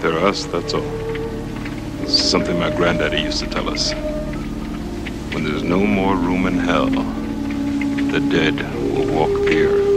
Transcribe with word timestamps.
They're 0.00 0.18
us, 0.18 0.46
that's 0.46 0.74
all. 0.74 0.82
This 2.02 2.20
is 2.20 2.30
something 2.30 2.56
my 2.56 2.70
granddaddy 2.70 3.20
used 3.20 3.40
to 3.40 3.48
tell 3.48 3.68
us. 3.68 3.92
When 5.32 5.42
there's 5.42 5.64
no 5.64 5.80
more 5.80 6.14
room 6.14 6.46
in 6.46 6.58
hell, 6.58 6.86
the 6.86 8.20
dead 8.30 8.54
will 8.94 9.12
walk 9.12 9.30
the 9.46 9.62
earth. 9.66 9.88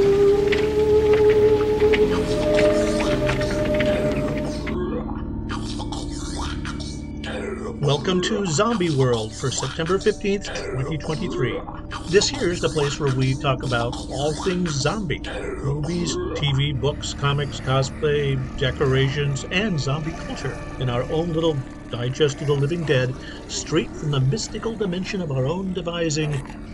Welcome 7.79 8.21
to 8.23 8.47
Zombie 8.47 8.95
World 8.95 9.33
for 9.35 9.51
September 9.51 9.99
15th, 9.99 10.47
2023. 10.55 11.80
This 12.11 12.27
here 12.27 12.51
is 12.51 12.59
the 12.59 12.67
place 12.67 12.99
where 12.99 13.15
we 13.15 13.35
talk 13.35 13.63
about 13.63 13.95
all 13.95 14.33
things 14.43 14.71
zombie 14.71 15.21
movies, 15.63 16.13
TV, 16.35 16.77
books, 16.77 17.13
comics, 17.13 17.61
cosplay, 17.61 18.35
decorations, 18.57 19.45
and 19.45 19.79
zombie 19.79 20.11
culture 20.11 20.59
in 20.81 20.89
our 20.89 21.03
own 21.03 21.31
little 21.31 21.55
digest 21.89 22.41
of 22.41 22.47
the 22.47 22.53
living 22.53 22.83
dead, 22.83 23.15
straight 23.47 23.89
from 23.95 24.11
the 24.11 24.19
mystical 24.19 24.75
dimension 24.75 25.21
of 25.21 25.31
our 25.31 25.45
own 25.45 25.71
devising, 25.71 26.33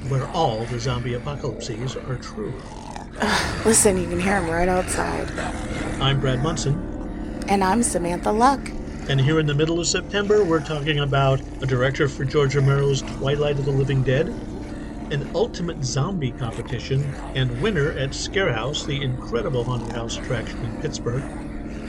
where 0.10 0.26
all 0.30 0.66
the 0.66 0.80
zombie 0.80 1.14
apocalypses 1.14 1.96
are 1.96 2.16
true. 2.16 2.60
Listen, 3.64 3.96
you 4.00 4.10
can 4.10 4.20
hear 4.20 4.42
him 4.42 4.50
right 4.50 4.68
outside. 4.68 5.30
I'm 6.02 6.20
Brad 6.20 6.42
Munson. 6.42 7.44
And 7.48 7.64
I'm 7.64 7.84
Samantha 7.84 8.32
Luck. 8.32 8.72
And 9.08 9.22
here 9.22 9.40
in 9.40 9.46
the 9.46 9.54
middle 9.54 9.80
of 9.80 9.86
September, 9.86 10.44
we're 10.44 10.66
talking 10.66 11.02
about 11.02 11.40
a 11.62 11.68
director 11.68 12.10
for 12.10 12.26
George 12.26 12.56
Romero's 12.56 13.04
Twilight 13.04 13.60
of 13.60 13.66
the 13.66 13.72
Living 13.72 14.02
Dead, 14.02 14.34
an 15.12 15.30
ultimate 15.34 15.84
zombie 15.84 16.32
competition, 16.32 17.04
and 17.36 17.62
winner 17.62 17.92
at 17.92 18.12
Scarehouse, 18.12 18.86
the 18.86 19.02
incredible 19.02 19.64
haunted 19.64 19.92
house 19.94 20.18
attraction 20.18 20.64
in 20.66 20.82
Pittsburgh, 20.82 21.24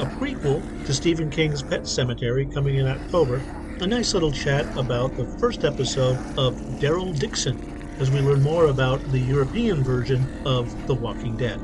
a 0.00 0.06
prequel 0.06 0.62
to 0.86 0.94
Stephen 0.94 1.28
King's 1.28 1.62
Pet 1.62 1.82
Sematary 1.82 2.52
coming 2.52 2.76
in 2.76 2.86
October, 2.86 3.42
a 3.80 3.86
nice 3.86 4.14
little 4.14 4.32
chat 4.32 4.64
about 4.76 5.16
the 5.16 5.24
first 5.38 5.64
episode 5.64 6.16
of 6.38 6.54
Daryl 6.80 7.16
Dixon 7.18 7.78
as 7.98 8.10
we 8.10 8.20
learn 8.20 8.42
more 8.42 8.66
about 8.66 9.00
the 9.10 9.18
European 9.18 9.82
version 9.82 10.24
of 10.46 10.86
The 10.86 10.94
Walking 10.94 11.36
Dead. 11.36 11.60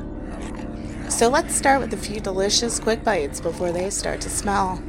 So 1.09 1.29
let's 1.29 1.55
start 1.55 1.81
with 1.81 1.93
a 1.93 1.97
few 1.97 2.19
delicious 2.19 2.81
quick 2.81 3.05
bites 3.05 3.41
before 3.41 3.71
they 3.71 3.91
start 3.91 4.21
to 4.23 4.31
smell. 4.31 4.83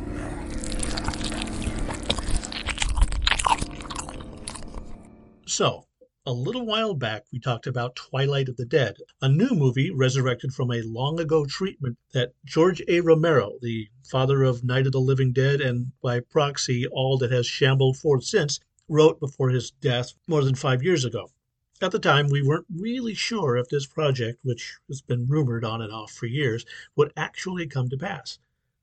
So, 5.45 5.84
a 6.27 6.33
little 6.33 6.65
while 6.65 6.95
back, 6.95 7.23
we 7.31 7.39
talked 7.39 7.67
about 7.67 7.95
Twilight 7.95 8.49
of 8.49 8.57
the 8.57 8.65
Dead, 8.65 8.97
a 9.21 9.29
new 9.29 9.51
movie 9.51 9.91
resurrected 9.91 10.55
from 10.55 10.71
a 10.71 10.81
long 10.81 11.19
ago 11.19 11.45
treatment 11.45 11.99
that 12.13 12.33
George 12.43 12.81
A. 12.87 13.01
Romero, 13.01 13.59
the 13.61 13.89
father 14.09 14.41
of 14.41 14.63
Night 14.63 14.87
of 14.87 14.91
the 14.91 14.99
Living 14.99 15.33
Dead 15.33 15.61
and 15.61 15.91
by 16.01 16.19
proxy 16.19 16.87
all 16.87 17.19
that 17.19 17.31
has 17.31 17.45
shambled 17.45 17.97
forth 17.97 18.23
since, 18.23 18.59
wrote 18.89 19.19
before 19.19 19.49
his 19.49 19.69
death 19.69 20.15
more 20.27 20.43
than 20.43 20.55
five 20.55 20.81
years 20.81 21.05
ago. 21.05 21.29
At 21.79 21.91
the 21.91 21.99
time, 21.99 22.29
we 22.29 22.41
weren't 22.41 22.65
really 22.75 23.13
sure 23.13 23.55
if 23.55 23.69
this 23.69 23.85
project, 23.85 24.39
which 24.41 24.77
has 24.87 25.03
been 25.03 25.27
rumored 25.27 25.63
on 25.63 25.79
and 25.79 25.93
off 25.93 26.11
for 26.11 26.25
years, 26.25 26.65
would 26.95 27.13
actually 27.15 27.67
come 27.67 27.87
to 27.89 27.97
pass. 27.97 28.39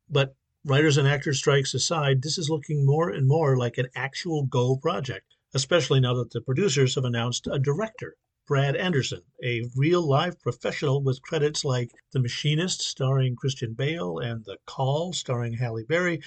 But 0.08 0.36
writers 0.64 0.96
and 0.96 1.08
actors 1.08 1.38
strikes 1.38 1.74
aside, 1.74 2.22
this 2.22 2.38
is 2.38 2.48
looking 2.48 2.86
more 2.86 3.10
and 3.10 3.26
more 3.26 3.56
like 3.56 3.78
an 3.78 3.88
actual 3.96 4.44
go 4.44 4.76
project 4.76 5.34
especially 5.54 6.00
now 6.00 6.14
that 6.14 6.30
the 6.30 6.40
producers 6.40 6.94
have 6.94 7.04
announced 7.04 7.46
a 7.46 7.58
director, 7.58 8.16
Brad 8.44 8.74
Anderson, 8.74 9.22
a 9.44 9.62
real 9.76 10.02
live 10.02 10.40
professional 10.40 11.00
with 11.02 11.22
credits 11.22 11.64
like 11.64 11.92
The 12.10 12.20
Machinist, 12.20 12.82
starring 12.82 13.36
Christian 13.36 13.72
Bale, 13.72 14.18
and 14.18 14.44
The 14.44 14.58
Call, 14.66 15.12
starring 15.12 15.54
Halle 15.54 15.84
Berry, 15.84 16.20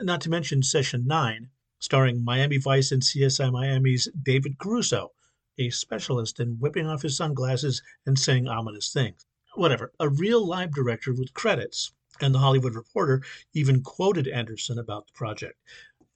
not 0.00 0.20
to 0.22 0.30
mention 0.30 0.62
Session 0.62 1.06
9, 1.06 1.48
starring 1.78 2.24
Miami 2.24 2.58
Vice 2.58 2.90
and 2.90 3.02
CSI 3.02 3.52
Miami's 3.52 4.08
David 4.20 4.58
Caruso, 4.58 5.12
a 5.58 5.70
specialist 5.70 6.40
in 6.40 6.58
whipping 6.58 6.86
off 6.86 7.02
his 7.02 7.16
sunglasses 7.16 7.82
and 8.04 8.18
saying 8.18 8.48
ominous 8.48 8.92
things. 8.92 9.24
Whatever, 9.54 9.92
a 10.00 10.08
real 10.08 10.44
live 10.44 10.74
director 10.74 11.12
with 11.12 11.34
credits. 11.34 11.92
And 12.20 12.34
The 12.34 12.40
Hollywood 12.40 12.74
Reporter 12.74 13.22
even 13.54 13.82
quoted 13.82 14.28
Anderson 14.28 14.78
about 14.78 15.06
the 15.06 15.12
project. 15.14 15.58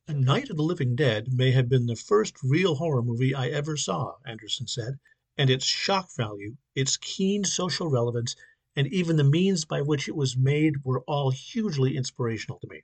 Night 0.07 0.51
of 0.51 0.59
the 0.59 0.63
Living 0.63 0.95
Dead 0.95 1.33
may 1.33 1.53
have 1.53 1.67
been 1.67 1.87
the 1.87 1.97
first 1.97 2.43
real 2.43 2.75
horror 2.75 3.03
movie 3.03 3.35
I 3.35 3.49
ever 3.49 3.75
saw, 3.75 4.17
Anderson 4.27 4.67
said, 4.67 4.99
and 5.39 5.49
its 5.49 5.65
shock 5.65 6.15
value, 6.15 6.59
its 6.75 6.99
keen 6.99 7.43
social 7.43 7.89
relevance, 7.89 8.37
and 8.77 8.87
even 8.89 9.17
the 9.17 9.25
means 9.25 9.65
by 9.65 9.81
which 9.81 10.07
it 10.07 10.15
was 10.15 10.37
made 10.37 10.85
were 10.85 11.01
all 11.05 11.31
hugely 11.31 11.97
inspirational 11.97 12.59
to 12.59 12.69
me. 12.69 12.83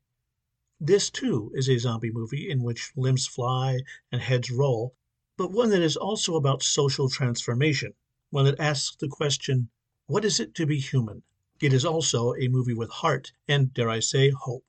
This, 0.81 1.10
too, 1.10 1.53
is 1.54 1.69
a 1.69 1.76
zombie 1.76 2.10
movie 2.10 2.48
in 2.48 2.62
which 2.62 2.92
limbs 2.97 3.26
fly 3.26 3.81
and 4.10 4.22
heads 4.22 4.50
roll, 4.50 4.97
but 5.37 5.52
one 5.52 5.69
that 5.70 5.82
is 5.82 5.98
also 5.98 6.37
about 6.37 6.62
social 6.62 7.10
transformation, 7.10 7.92
one 8.31 8.47
that 8.47 8.58
asks 8.58 8.97
the 8.97 9.08
question, 9.08 9.69
what 10.06 10.25
is 10.25 10.41
it 10.41 10.54
to 10.54 10.64
be 10.64 10.78
human? 10.78 11.22
It 11.60 11.75
is 11.75 11.84
also 11.84 12.34
a 12.34 12.48
movie 12.48 12.72
with 12.72 12.88
heart 12.88 13.32
and, 13.47 13.75
dare 13.75 13.91
I 13.91 14.00
say, 14.00 14.31
hope. 14.31 14.64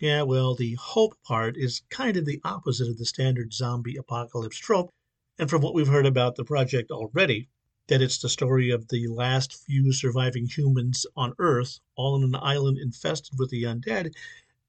Yeah, 0.00 0.22
well, 0.22 0.54
the 0.54 0.74
hope 0.74 1.14
part 1.24 1.56
is 1.56 1.82
kind 1.88 2.18
of 2.18 2.26
the 2.26 2.40
opposite 2.44 2.88
of 2.88 2.98
the 2.98 3.06
standard 3.06 3.54
zombie 3.54 3.96
apocalypse 3.96 4.58
trope. 4.58 4.92
And 5.38 5.48
from 5.48 5.62
what 5.62 5.74
we've 5.74 5.88
heard 5.88 6.04
about 6.06 6.36
the 6.36 6.44
project 6.44 6.90
already, 6.90 7.48
that 7.88 8.02
it's 8.02 8.18
the 8.18 8.28
story 8.28 8.70
of 8.70 8.88
the 8.88 9.06
last 9.06 9.54
few 9.54 9.92
surviving 9.92 10.46
humans 10.46 11.06
on 11.16 11.34
Earth, 11.38 11.80
all 11.94 12.14
on 12.14 12.24
an 12.24 12.34
island 12.34 12.78
infested 12.78 13.38
with 13.38 13.48
the 13.50 13.62
undead, 13.62 14.12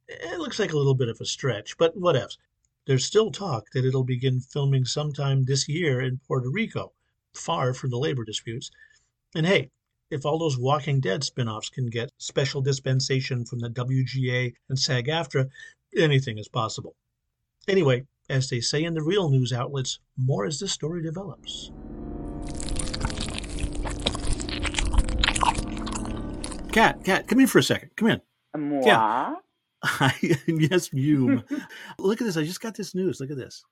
it 0.07 0.39
looks 0.39 0.59
like 0.59 0.71
a 0.71 0.77
little 0.77 0.95
bit 0.95 1.09
of 1.09 1.19
a 1.19 1.25
stretch, 1.25 1.77
but 1.77 1.97
whatevs. 1.97 2.37
There's 2.85 3.03
still 3.03 3.31
talk 3.31 3.71
that 3.71 3.83
it'll 3.83 4.05
begin 4.05 4.39
filming 4.39 4.85
sometime 4.85 5.43
this 5.43 5.67
year 5.67 5.99
in 5.99 6.21
Puerto 6.25 6.49
Rico, 6.49 6.93
far 7.33 7.73
from 7.73 7.89
the 7.89 7.97
labor 7.97 8.23
disputes. 8.23 8.71
And 9.35 9.45
hey, 9.45 9.71
if 10.09 10.25
all 10.25 10.40
those 10.40 10.57
Walking 10.57 11.00
Dead 11.00 11.23
spin-offs 11.23 11.69
can 11.69 11.88
get 11.88 12.12
special 12.18 12.62
dispensation 12.62 13.45
from 13.45 13.59
the 13.59 13.69
WGA 13.69 14.53
and 14.69 14.79
SAG-AFTRA, 14.79 15.50
anything 15.95 16.38
is 16.38 16.47
possible. 16.47 16.95
Anyway, 17.68 18.06
as 18.29 18.50
they 18.50 18.62
say 18.62 18.84
in 18.84 18.94
the 18.94 19.03
real 19.03 19.29
news 19.29 19.51
outlets, 19.51 20.00
more 20.17 20.46
as 20.46 20.59
this 20.59 20.72
story 20.72 21.03
develops. 21.03 21.72
Cat, 26.72 27.03
Cat, 27.03 27.28
come 27.28 27.40
in 27.40 27.47
for 27.47 27.59
a 27.59 27.63
second. 27.63 27.90
Come 27.96 28.09
in. 28.09 28.22
Moi? 28.56 28.81
Yeah. 28.85 29.35
yes, 30.47 30.90
you. 30.94 31.44
Look 32.00 32.22
at 32.22 32.25
this. 32.25 32.38
I 32.38 32.44
just 32.44 32.62
got 32.62 32.75
this 32.75 32.96
news. 32.96 33.19
Look 33.19 33.31
at 33.31 33.38
this. 33.38 33.63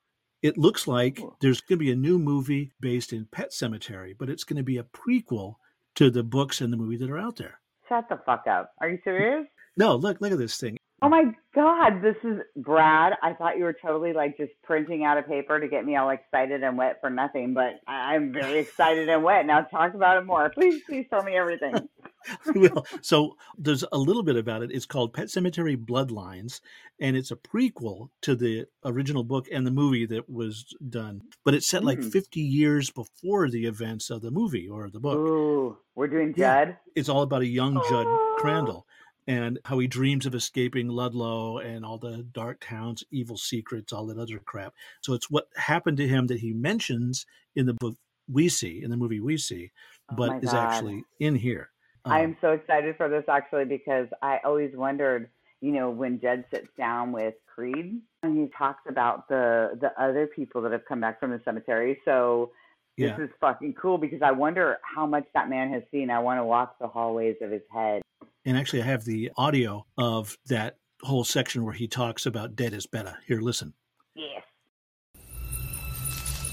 It 0.41 0.57
looks 0.57 0.87
like 0.87 1.19
there's 1.39 1.61
going 1.61 1.79
to 1.79 1.83
be 1.83 1.91
a 1.91 1.95
new 1.95 2.19
movie 2.19 2.71
based 2.79 3.13
in 3.13 3.25
Pet 3.31 3.51
Sematary, 3.51 4.13
but 4.17 4.29
it's 4.29 4.43
going 4.43 4.57
to 4.57 4.63
be 4.63 4.77
a 4.77 4.83
prequel 4.83 5.55
to 5.95 6.09
the 6.09 6.23
books 6.23 6.61
and 6.61 6.71
the 6.71 6.77
movie 6.77 6.97
that 6.97 7.09
are 7.09 7.17
out 7.17 7.37
there. 7.37 7.59
Shut 7.89 8.05
the 8.09 8.19
fuck 8.25 8.45
up. 8.47 8.71
Are 8.81 8.89
you 8.89 8.99
serious? 9.03 9.45
No, 9.77 9.95
look, 9.95 10.21
look 10.21 10.31
at 10.31 10.37
this 10.37 10.57
thing. 10.57 10.77
Oh 11.05 11.09
my 11.09 11.25
god, 11.53 12.01
this 12.01 12.15
is 12.23 12.39
Brad. 12.55 13.13
I 13.21 13.33
thought 13.33 13.59
you 13.59 13.63
were 13.63 13.77
totally 13.79 14.11
like 14.11 14.37
just 14.37 14.53
printing 14.63 15.03
out 15.03 15.19
a 15.19 15.21
paper 15.21 15.59
to 15.59 15.67
get 15.67 15.85
me 15.85 15.95
all 15.95 16.09
excited 16.09 16.63
and 16.63 16.79
wet 16.79 16.97
for 16.99 17.11
nothing, 17.11 17.53
but 17.53 17.79
I'm 17.87 18.33
very 18.33 18.57
excited 18.57 19.07
and 19.07 19.21
wet. 19.21 19.45
Now 19.45 19.61
talk 19.61 19.93
about 19.93 20.17
it 20.17 20.25
more. 20.25 20.49
Please, 20.49 20.81
please 20.89 21.05
tell 21.11 21.21
me 21.21 21.37
everything. 21.37 21.75
well, 22.55 22.87
so 23.03 23.37
there's 23.55 23.83
a 23.91 23.99
little 23.99 24.23
bit 24.23 24.35
about 24.35 24.63
it. 24.63 24.71
It's 24.73 24.87
called 24.87 25.13
Pet 25.13 25.27
Sematary 25.27 25.77
Bloodlines, 25.77 26.59
and 26.99 27.15
it's 27.15 27.29
a 27.29 27.35
prequel 27.35 28.09
to 28.23 28.35
the 28.35 28.65
original 28.83 29.23
book 29.23 29.45
and 29.51 29.67
the 29.67 29.71
movie 29.71 30.07
that 30.07 30.27
was 30.27 30.65
done. 30.89 31.21
But 31.43 31.53
it's 31.53 31.67
set 31.67 31.83
mm. 31.83 31.85
like 31.85 32.01
50 32.01 32.41
years 32.41 32.89
before 32.89 33.51
the 33.51 33.67
events 33.67 34.09
of 34.09 34.23
the 34.23 34.31
movie 34.31 34.67
or 34.67 34.89
the 34.89 34.99
book. 34.99 35.19
Ooh, 35.19 35.77
we're 35.93 36.07
doing 36.07 36.33
Judd. 36.33 36.69
Yeah. 36.69 36.75
It's 36.95 37.09
all 37.09 37.21
about 37.21 37.43
a 37.43 37.47
young 37.47 37.75
Judd 37.75 38.07
oh. 38.07 38.37
Crandall 38.39 38.87
and 39.27 39.59
how 39.65 39.79
he 39.79 39.87
dreams 39.87 40.25
of 40.25 40.35
escaping 40.35 40.87
Ludlow 40.87 41.57
and 41.57 41.83
all 41.83 41.97
the 41.97 42.25
dark 42.31 42.59
towns, 42.61 43.03
evil 43.11 43.37
secrets, 43.37 43.91
all 43.91 44.05
that 44.07 44.17
other 44.17 44.39
crap. 44.39 44.73
So 45.01 45.13
it's 45.13 45.29
what 45.29 45.47
happened 45.55 45.97
to 45.97 46.07
him 46.07 46.27
that 46.27 46.39
he 46.39 46.53
mentions 46.53 47.25
in 47.55 47.65
the 47.65 47.73
book 47.73 47.95
we 48.31 48.49
see, 48.49 48.83
in 48.83 48.89
the 48.89 48.97
movie 48.97 49.19
we 49.19 49.37
see, 49.37 49.71
oh 50.11 50.15
but 50.15 50.43
is 50.43 50.53
actually 50.53 51.03
in 51.19 51.35
here. 51.35 51.69
Um, 52.05 52.11
I 52.11 52.21
am 52.21 52.37
so 52.41 52.51
excited 52.51 52.97
for 52.97 53.09
this 53.09 53.23
actually 53.27 53.65
because 53.65 54.07
I 54.21 54.39
always 54.43 54.75
wondered, 54.75 55.29
you 55.61 55.71
know, 55.71 55.89
when 55.89 56.19
Judd 56.19 56.45
sits 56.51 56.69
down 56.77 57.11
with 57.11 57.33
Creed 57.47 57.99
and 58.21 58.37
he 58.37 58.47
talks 58.57 58.81
about 58.87 59.27
the 59.27 59.77
the 59.79 59.91
other 60.01 60.27
people 60.27 60.61
that 60.63 60.71
have 60.71 60.85
come 60.87 61.01
back 61.01 61.19
from 61.19 61.31
the 61.31 61.41
cemetery. 61.45 61.99
So 62.05 62.51
this 62.97 63.13
yeah. 63.17 63.23
is 63.23 63.29
fucking 63.41 63.73
cool 63.73 63.97
because 63.97 64.21
I 64.21 64.31
wonder 64.31 64.77
how 64.83 65.05
much 65.05 65.25
that 65.33 65.49
man 65.49 65.71
has 65.71 65.83
seen. 65.91 66.09
I 66.09 66.19
want 66.19 66.39
to 66.39 66.43
walk 66.43 66.77
the 66.79 66.87
hallways 66.87 67.35
of 67.41 67.51
his 67.51 67.63
head 67.71 68.01
and 68.45 68.57
actually, 68.57 68.81
I 68.81 68.85
have 68.85 69.03
the 69.05 69.31
audio 69.37 69.85
of 69.97 70.37
that 70.47 70.77
whole 71.01 71.23
section 71.23 71.63
where 71.63 71.73
he 71.73 71.87
talks 71.87 72.25
about 72.25 72.55
dead 72.55 72.73
is 72.73 72.85
better. 72.85 73.17
Here, 73.27 73.41
listen. 73.41 73.73
Yes. 74.15 74.43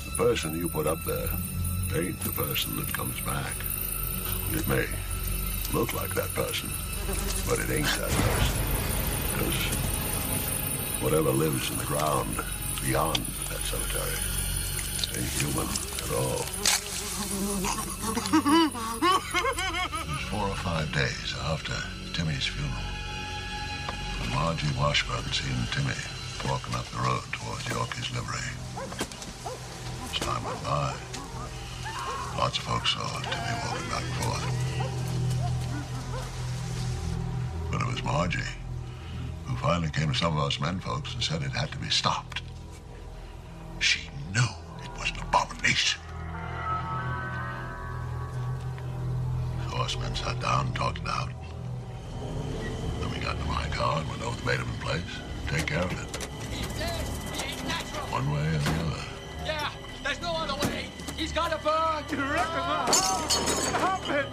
The 0.05 0.12
person 0.17 0.56
you 0.59 0.69
put 0.69 0.87
up 0.87 1.05
there 1.05 1.29
ain't 1.94 2.19
the 2.21 2.31
person 2.31 2.77
that 2.77 2.93
comes 2.93 3.21
back. 3.21 3.53
It 4.53 4.67
may 4.69 4.87
look 5.73 5.93
like 5.94 6.15
that 6.15 6.29
person, 6.35 6.71
but 7.49 7.59
it 7.59 7.71
ain't 7.71 7.87
that 7.87 8.11
person. 8.11 8.59
Because 9.33 9.55
whatever 11.03 11.31
lives 11.31 11.71
in 11.71 11.79
the 11.79 11.85
ground 11.85 12.41
beyond 12.83 13.17
that 13.49 13.61
cemetery 13.61 14.17
ain't 15.17 15.33
human 15.41 15.69
at 15.69 16.11
all. 16.15 16.81
Four 20.31 20.49
or 20.49 20.56
five 20.56 20.91
days 20.93 21.35
after 21.44 21.75
Timmy's 22.14 22.47
funeral. 22.47 22.73
Margie 24.31 24.67
Washburn 24.79 25.23
seen 25.31 25.55
Timmy 25.73 25.93
walking 26.49 26.75
up 26.75 26.87
the 26.87 26.97
road 26.99 27.23
towards 27.32 27.69
Yorkie's 27.69 28.11
livery. 28.14 28.41
As 30.11 30.19
time 30.20 30.43
went 30.43 30.62
by, 30.64 30.94
lots 32.38 32.56
of 32.56 32.64
folks 32.64 32.94
saw 32.94 33.20
Timmy 33.20 33.56
walking 33.69 33.88
back 33.91 34.05
and 34.05 34.15
forth. 34.15 34.47
But 37.70 37.82
it 37.82 37.87
was 37.88 38.03
Margie 38.03 38.41
who 39.44 39.55
finally 39.56 39.91
came 39.91 40.11
to 40.11 40.19
some 40.19 40.35
of 40.37 40.43
us 40.44 40.58
men 40.58 40.81
folks 40.81 41.12
and 41.12 41.23
said 41.23 41.43
it 41.43 41.53
had 41.53 41.70
to 41.73 41.79
be 41.79 41.91
stopped. 41.91 42.41
She 43.81 44.08
knew 44.32 44.49
it 44.82 44.91
was 44.99 45.11
an 45.11 45.19
abomination. 45.20 46.02
So 49.93 50.00
sat 50.15 50.41
down 50.41 50.69
and 50.69 50.75
talked 50.75 51.00
it 51.00 51.06
out. 51.06 51.29
Then 52.99 53.11
we 53.11 53.19
got 53.19 53.37
into 53.37 53.47
my 53.47 53.67
car 53.77 53.99
and 53.99 54.09
went 54.09 54.23
over 54.23 54.41
to 54.41 54.43
Baterman 54.43 54.81
Place 54.81 55.03
take 55.49 55.67
care 55.67 55.85
of 55.85 55.93
it. 55.93 56.29
He's 56.50 56.67
dead. 56.79 57.05
He 57.37 57.69
natural. 57.69 58.06
One 58.06 58.33
way 58.33 58.41
or 58.41 58.59
the 58.59 58.71
other. 58.87 59.05
Yeah, 59.44 59.71
there's 60.03 60.23
no 60.23 60.33
other 60.33 60.55
way. 60.67 60.87
He's 61.19 61.31
got 61.31 61.50
to 61.53 61.59
burn. 61.59 62.05
Rip 62.09 62.41
him 62.41 62.71
up! 62.73 62.94
Stop 62.94 64.09
it! 64.09 64.27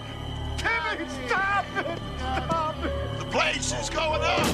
Timmy, 0.58 1.10
stop 1.28 1.66
it! 1.76 2.00
Stop 2.18 2.86
it! 2.86 3.20
The 3.20 3.26
place 3.26 3.74
is 3.74 3.90
going 3.90 4.22
up! 4.24 4.48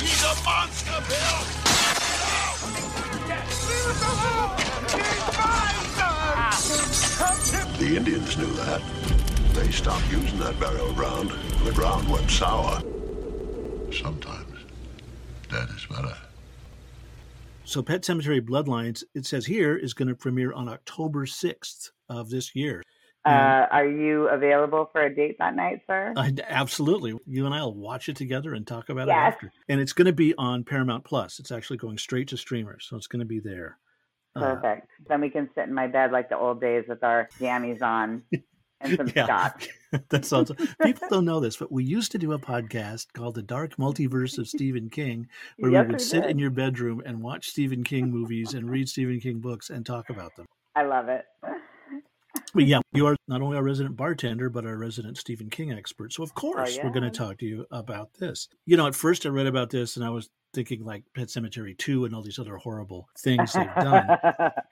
He's 0.00 0.24
a 0.24 0.34
monster, 0.42 1.02
Bill! 1.06 1.38
Leave 3.62 3.86
us 3.86 4.02
alone! 4.10 4.58
He's 4.90 5.26
my 5.38 5.70
son! 7.54 7.78
The 7.78 7.96
Indians 7.96 8.36
knew 8.36 8.52
that. 8.54 9.15
They 9.56 9.70
stopped 9.70 10.12
using 10.12 10.38
that 10.40 10.60
burial 10.60 10.92
ground. 10.92 11.30
The 11.64 11.72
ground 11.72 12.06
went 12.10 12.30
sour. 12.30 12.82
Sometimes 13.90 14.54
dead 15.48 15.68
is 15.74 15.86
better. 15.86 16.14
So, 17.64 17.82
Pet 17.82 18.02
Sematary 18.02 18.42
Bloodlines, 18.42 19.02
it 19.14 19.24
says 19.24 19.46
here, 19.46 19.74
is 19.74 19.94
going 19.94 20.08
to 20.08 20.14
premiere 20.14 20.52
on 20.52 20.68
October 20.68 21.24
6th 21.24 21.90
of 22.10 22.28
this 22.28 22.54
year. 22.54 22.82
Uh, 23.24 23.66
are 23.70 23.88
you 23.88 24.28
available 24.28 24.90
for 24.92 25.00
a 25.00 25.14
date 25.14 25.36
that 25.38 25.56
night, 25.56 25.80
sir? 25.86 26.12
I, 26.18 26.34
absolutely. 26.46 27.14
You 27.24 27.46
and 27.46 27.54
I 27.54 27.62
will 27.62 27.74
watch 27.74 28.10
it 28.10 28.16
together 28.16 28.52
and 28.52 28.66
talk 28.66 28.90
about 28.90 29.08
it 29.08 29.12
after. 29.12 29.50
And 29.70 29.80
it's 29.80 29.94
going 29.94 30.04
to 30.04 30.12
be 30.12 30.34
on 30.36 30.64
Paramount 30.64 31.04
Plus. 31.04 31.38
It's 31.38 31.50
actually 31.50 31.78
going 31.78 31.96
straight 31.96 32.28
to 32.28 32.36
streamers, 32.36 32.86
so 32.90 32.96
it's 32.96 33.06
going 33.06 33.20
to 33.20 33.26
be 33.26 33.40
there. 33.40 33.78
Uh, 34.36 34.40
Perfect. 34.40 34.88
then 35.08 35.22
we 35.22 35.30
can 35.30 35.48
sit 35.54 35.64
in 35.64 35.72
my 35.72 35.86
bed 35.86 36.12
like 36.12 36.28
the 36.28 36.36
old 36.36 36.60
days 36.60 36.84
with 36.86 37.02
our 37.02 37.30
jammies 37.40 37.80
on 37.80 38.22
and 38.80 38.96
some 38.96 39.12
Yeah. 39.16 39.24
scotch. 39.24 39.68
that 40.10 40.24
sounds. 40.24 40.52
People 40.82 41.08
don't 41.08 41.24
know 41.24 41.40
this, 41.40 41.56
but 41.56 41.72
we 41.72 41.84
used 41.84 42.12
to 42.12 42.18
do 42.18 42.32
a 42.32 42.38
podcast 42.38 43.06
called 43.12 43.34
"The 43.34 43.42
Dark 43.42 43.76
Multiverse 43.76 44.38
of 44.38 44.48
Stephen 44.48 44.90
King," 44.90 45.28
where 45.58 45.72
Yes, 45.72 45.86
we 45.86 45.92
would 45.92 46.00
sit 46.00 46.22
did. 46.22 46.30
in 46.32 46.38
your 46.38 46.50
bedroom 46.50 47.02
and 47.04 47.22
watch 47.22 47.48
Stephen 47.48 47.84
King 47.84 48.10
movies 48.10 48.54
and 48.54 48.70
read 48.70 48.88
Stephen 48.88 49.20
King 49.20 49.40
books 49.40 49.70
and 49.70 49.84
talk 49.84 50.10
about 50.10 50.34
them. 50.36 50.46
I 50.74 50.84
love 50.84 51.08
it. 51.08 51.24
But 52.54 52.66
yeah, 52.66 52.80
you 52.92 53.06
are 53.06 53.16
not 53.28 53.42
only 53.42 53.56
our 53.56 53.62
resident 53.62 53.96
bartender, 53.96 54.48
but 54.48 54.66
our 54.66 54.76
resident 54.76 55.18
Stephen 55.18 55.50
King 55.50 55.72
expert. 55.72 56.12
So 56.12 56.22
of 56.22 56.32
oh, 56.36 56.40
course, 56.40 56.78
we're 56.82 56.90
going 56.90 57.02
to 57.02 57.10
talk 57.10 57.38
to 57.38 57.46
you 57.46 57.66
about 57.70 58.14
this. 58.18 58.48
You 58.66 58.76
know, 58.76 58.86
at 58.86 58.94
first 58.94 59.26
I 59.26 59.30
read 59.30 59.46
about 59.46 59.70
this 59.70 59.96
and 59.96 60.04
I 60.04 60.10
was 60.10 60.28
thinking 60.54 60.84
like 60.84 61.04
Pet 61.14 61.28
Sematary 61.28 61.76
2 61.76 62.04
and 62.06 62.14
all 62.14 62.22
these 62.22 62.38
other 62.38 62.56
horrible 62.56 63.08
things 63.18 63.52
they've 63.52 63.74
done. 63.74 64.18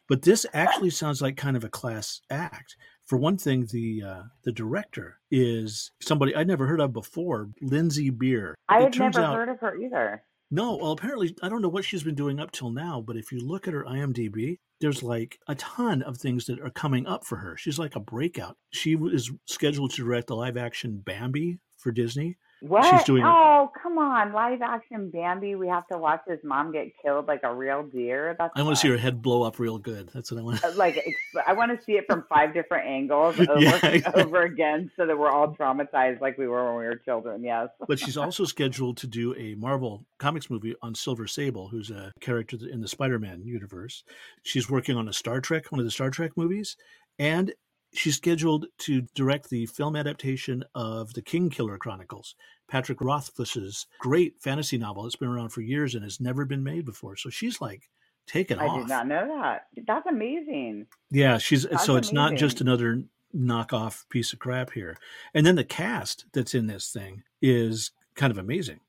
but 0.08 0.22
this 0.22 0.46
actually 0.54 0.90
sounds 0.90 1.20
like 1.20 1.36
kind 1.36 1.56
of 1.56 1.64
a 1.64 1.68
class 1.68 2.20
act. 2.30 2.76
For 3.06 3.18
one 3.18 3.36
thing, 3.36 3.66
the 3.70 4.02
uh, 4.02 4.22
the 4.44 4.52
director 4.52 5.18
is 5.30 5.92
somebody 6.00 6.34
I'd 6.34 6.46
never 6.48 6.66
heard 6.66 6.80
of 6.80 6.92
before, 6.92 7.50
Lindsey 7.60 8.10
Beer. 8.10 8.54
I 8.68 8.82
had 8.82 8.98
never 8.98 9.20
out- 9.20 9.34
heard 9.36 9.48
of 9.50 9.60
her 9.60 9.76
either. 9.76 10.22
no, 10.50 10.76
well, 10.76 10.92
apparently, 10.92 11.34
I 11.42 11.48
don't 11.48 11.62
know 11.62 11.68
what 11.68 11.84
she's 11.84 12.02
been 12.02 12.14
doing 12.14 12.40
up 12.40 12.50
till 12.52 12.70
now, 12.70 13.02
but 13.06 13.16
if 13.16 13.30
you 13.30 13.40
look 13.40 13.68
at 13.68 13.74
her 13.74 13.84
IMDb, 13.84 14.58
there's 14.80 15.02
like 15.02 15.38
a 15.48 15.54
ton 15.56 16.02
of 16.02 16.16
things 16.16 16.46
that 16.46 16.60
are 16.60 16.70
coming 16.70 17.06
up 17.06 17.24
for 17.26 17.36
her. 17.36 17.56
She's 17.56 17.78
like 17.78 17.94
a 17.94 18.00
breakout. 18.00 18.56
She 18.72 18.94
is 18.94 19.30
scheduled 19.46 19.90
to 19.92 20.04
direct 20.04 20.28
the 20.28 20.36
live 20.36 20.56
action 20.56 21.02
Bambi 21.04 21.58
for 21.78 21.92
Disney. 21.92 22.38
What? 22.68 23.04
doing 23.04 23.22
it. 23.22 23.26
oh, 23.26 23.70
come 23.82 23.98
on. 23.98 24.32
Live 24.32 24.62
action 24.62 25.10
Bambi. 25.10 25.54
We 25.54 25.68
have 25.68 25.86
to 25.88 25.98
watch 25.98 26.22
his 26.26 26.38
mom 26.42 26.72
get 26.72 26.92
killed 27.02 27.26
like 27.26 27.40
a 27.42 27.54
real 27.54 27.82
deer. 27.82 28.34
That's 28.38 28.52
I 28.56 28.62
want 28.62 28.76
to 28.76 28.80
see 28.80 28.88
her 28.88 28.96
head 28.96 29.20
blow 29.20 29.42
up 29.42 29.58
real 29.58 29.78
good. 29.78 30.10
That's 30.14 30.30
what 30.30 30.40
I 30.40 30.42
want. 30.42 30.64
Uh, 30.64 30.72
like 30.76 31.04
I 31.46 31.52
want 31.52 31.78
to 31.78 31.84
see 31.84 31.92
it 31.92 32.04
from 32.08 32.24
five 32.28 32.54
different 32.54 32.86
angles 32.86 33.38
over 33.38 33.54
Yeah, 33.60 33.78
and 33.82 34.06
over 34.14 34.42
again, 34.42 34.90
so 34.96 35.06
that 35.06 35.18
we're 35.18 35.30
all 35.30 35.54
traumatized 35.54 36.20
like 36.20 36.38
we 36.38 36.46
were 36.46 36.64
when 36.66 36.80
we 36.80 36.86
were 36.86 36.96
children. 36.96 37.42
Yes. 37.42 37.68
But 37.86 37.98
she's 37.98 38.16
also 38.16 38.44
scheduled 38.44 38.96
to 38.98 39.06
do 39.06 39.34
a 39.36 39.54
Marvel 39.56 40.06
Comics 40.18 40.48
movie 40.48 40.74
on 40.82 40.94
Silver 40.94 41.26
Sable, 41.26 41.68
who's 41.68 41.90
a 41.90 42.12
character 42.20 42.56
in 42.70 42.80
the 42.80 42.88
Spider 42.88 43.18
Man 43.18 43.42
universe. 43.44 44.04
She's 44.42 44.70
working 44.70 44.96
on 44.96 45.08
a 45.08 45.12
Star 45.12 45.40
Trek, 45.40 45.70
one 45.70 45.80
of 45.80 45.84
the 45.84 45.90
Star 45.90 46.10
Trek 46.10 46.32
movies, 46.36 46.76
and 47.18 47.52
she's 47.94 48.16
scheduled 48.16 48.66
to 48.78 49.02
direct 49.14 49.50
the 49.50 49.66
film 49.66 49.96
adaptation 49.96 50.64
of 50.74 51.14
the 51.14 51.22
Kingkiller 51.22 51.78
Chronicles, 51.78 52.34
Patrick 52.68 53.00
Rothfuss's 53.00 53.86
great 53.98 54.40
fantasy 54.40 54.78
novel. 54.78 55.06
It's 55.06 55.16
been 55.16 55.28
around 55.28 55.50
for 55.50 55.60
years 55.60 55.94
and 55.94 56.02
has 56.04 56.20
never 56.20 56.44
been 56.44 56.62
made 56.64 56.84
before. 56.84 57.16
So 57.16 57.30
she's 57.30 57.60
like 57.60 57.88
taken 58.26 58.58
I 58.58 58.66
off. 58.66 58.76
I 58.76 58.78
did 58.80 58.88
not 58.88 59.06
know 59.06 59.28
that. 59.40 59.66
That's 59.86 60.06
amazing. 60.06 60.86
Yeah, 61.10 61.38
she's 61.38 61.64
That's 61.64 61.84
so 61.84 61.96
it's 61.96 62.12
not 62.12 62.34
just 62.36 62.60
another 62.60 63.04
knockoff 63.36 64.08
piece 64.08 64.32
of 64.32 64.38
crap 64.38 64.70
here. 64.72 64.96
And 65.34 65.44
then 65.44 65.56
the 65.56 65.64
cast 65.64 66.24
that's 66.32 66.54
in 66.54 66.66
this 66.66 66.90
thing 66.90 67.22
is 67.42 67.90
kind 68.14 68.30
of 68.30 68.38
amazing. 68.38 68.80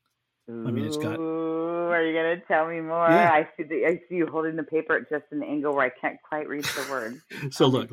I 0.48 0.52
mean, 0.52 0.84
it's 0.86 0.96
got- 0.96 1.18
Ooh, 1.18 1.88
are 1.90 2.02
you 2.04 2.12
gonna 2.14 2.40
tell 2.46 2.68
me 2.68 2.80
more? 2.80 3.08
Yeah. 3.08 3.32
I 3.32 3.48
see 3.56 3.64
the 3.64 3.84
I 3.86 4.00
see 4.08 4.14
you 4.16 4.26
holding 4.26 4.54
the 4.56 4.62
paper 4.62 4.96
at 4.96 5.10
just 5.10 5.24
an 5.32 5.42
angle 5.42 5.74
where 5.74 5.84
I 5.84 5.88
can't 5.90 6.18
quite 6.22 6.48
read 6.48 6.64
the 6.64 6.86
words. 6.90 7.20
So 7.56 7.66
look. 7.66 7.90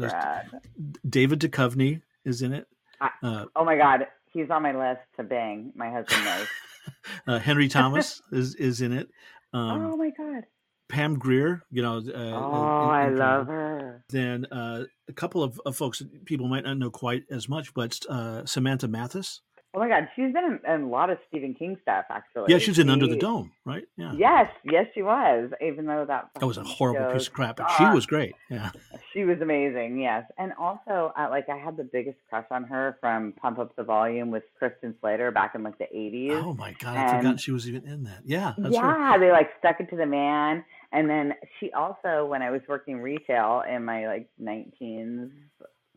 David 1.07 1.39
Duchovny 1.39 2.01
is 2.25 2.41
in 2.41 2.53
it. 2.53 2.67
I- 3.01 3.09
Uh, 3.21 3.45
Oh 3.55 3.65
my 3.65 3.75
God, 3.75 4.07
he's 4.33 4.49
on 4.49 4.63
my 4.63 4.75
list 4.77 5.01
to 5.17 5.23
bang. 5.23 5.71
My 5.75 5.89
husband 5.91 6.25
knows. 6.25 6.47
uh, 7.27 7.39
Henry 7.39 7.67
Thomas 7.67 8.21
is 8.31 8.55
is 8.55 8.81
in 8.81 8.91
it. 8.93 9.07
oh 9.53 9.59
Um, 9.59 9.97
my 9.97 10.09
God. 10.17 10.43
Pam 10.89 11.17
Grier, 11.17 11.63
you 11.71 11.81
know. 11.81 11.97
Uh, 11.97 12.37
Oh, 12.37 12.89
I 12.89 13.09
love 13.09 13.47
her. 13.47 14.03
Then 14.09 14.45
uh, 14.51 14.83
a 15.07 15.13
couple 15.13 15.41
of, 15.41 15.59
of 15.65 15.75
folks 15.75 15.99
that 15.99 16.25
people 16.25 16.47
might 16.47 16.63
not 16.65 16.77
know 16.77 16.91
quite 16.91 17.23
as 17.31 17.47
much, 17.49 17.73
but 17.73 17.97
uh, 18.09 18.45
Samantha 18.45 18.87
Mathis. 18.87 19.41
Oh 19.75 19.79
my 19.79 19.87
God, 19.87 20.07
she's 20.15 20.31
been 20.31 20.59
in, 20.65 20.71
in 20.71 20.81
a 20.81 20.87
lot 20.87 21.09
of 21.09 21.17
Stephen 21.27 21.55
King 21.55 21.77
stuff 21.81 22.05
actually. 22.11 22.45
Yeah, 22.47 22.59
she's 22.59 22.77
in 22.77 22.89
Under 22.91 23.07
the 23.07 23.15
Dome, 23.15 23.51
right? 23.65 23.83
Yeah. 23.97 24.13
Yes, 24.15 24.51
yes, 24.63 24.85
she 24.93 25.01
was. 25.01 25.49
Even 25.65 25.87
though 25.87 26.05
that 26.07 26.29
That 26.39 26.45
was 26.45 26.57
a 26.57 26.63
horrible 26.63 27.11
piece 27.11 27.27
of 27.27 27.33
crap, 27.33 27.57
but 27.57 27.69
she 27.77 27.83
was 27.85 28.05
great. 28.05 28.35
Yeah. 28.51 28.69
She 29.13 29.23
was 29.25 29.41
amazing, 29.41 29.99
yes. 29.99 30.25
And 30.37 30.53
also, 30.59 31.11
uh, 31.17 31.27
like, 31.31 31.49
I 31.49 31.57
had 31.57 31.75
the 31.77 31.83
biggest 31.83 32.17
crush 32.29 32.45
on 32.51 32.63
her 32.65 32.97
from 32.99 33.33
Pump 33.33 33.57
Up 33.59 33.75
the 33.75 33.83
Volume 33.83 34.29
with 34.31 34.43
Christian 34.59 34.95
Slater 35.01 35.31
back 35.31 35.55
in 35.55 35.63
like 35.63 35.77
the 35.79 35.85
80s. 35.95 36.31
Oh 36.43 36.53
my 36.53 36.73
god, 36.79 36.95
I 36.97 37.01
And- 37.07 37.17
forgot 37.23 37.39
she 37.39 37.51
was 37.51 37.67
even 37.67 37.87
in 37.87 38.03
that. 38.03 38.21
Yeah, 38.25 38.53
that's 38.57 38.73
yeah, 38.75 38.81
right. 38.85 39.19
they 39.19 39.31
like 39.31 39.49
stuck 39.59 39.79
it 39.79 39.89
to 39.89 39.95
the 39.95 40.05
man. 40.05 40.63
And 40.91 41.09
then 41.09 41.33
she 41.59 41.71
also, 41.71 42.25
when 42.27 42.43
I 42.43 42.51
was 42.51 42.61
working 42.67 43.01
retail 43.01 43.63
in 43.67 43.83
my 43.83 44.05
like 44.05 44.29
19s, 44.39 45.31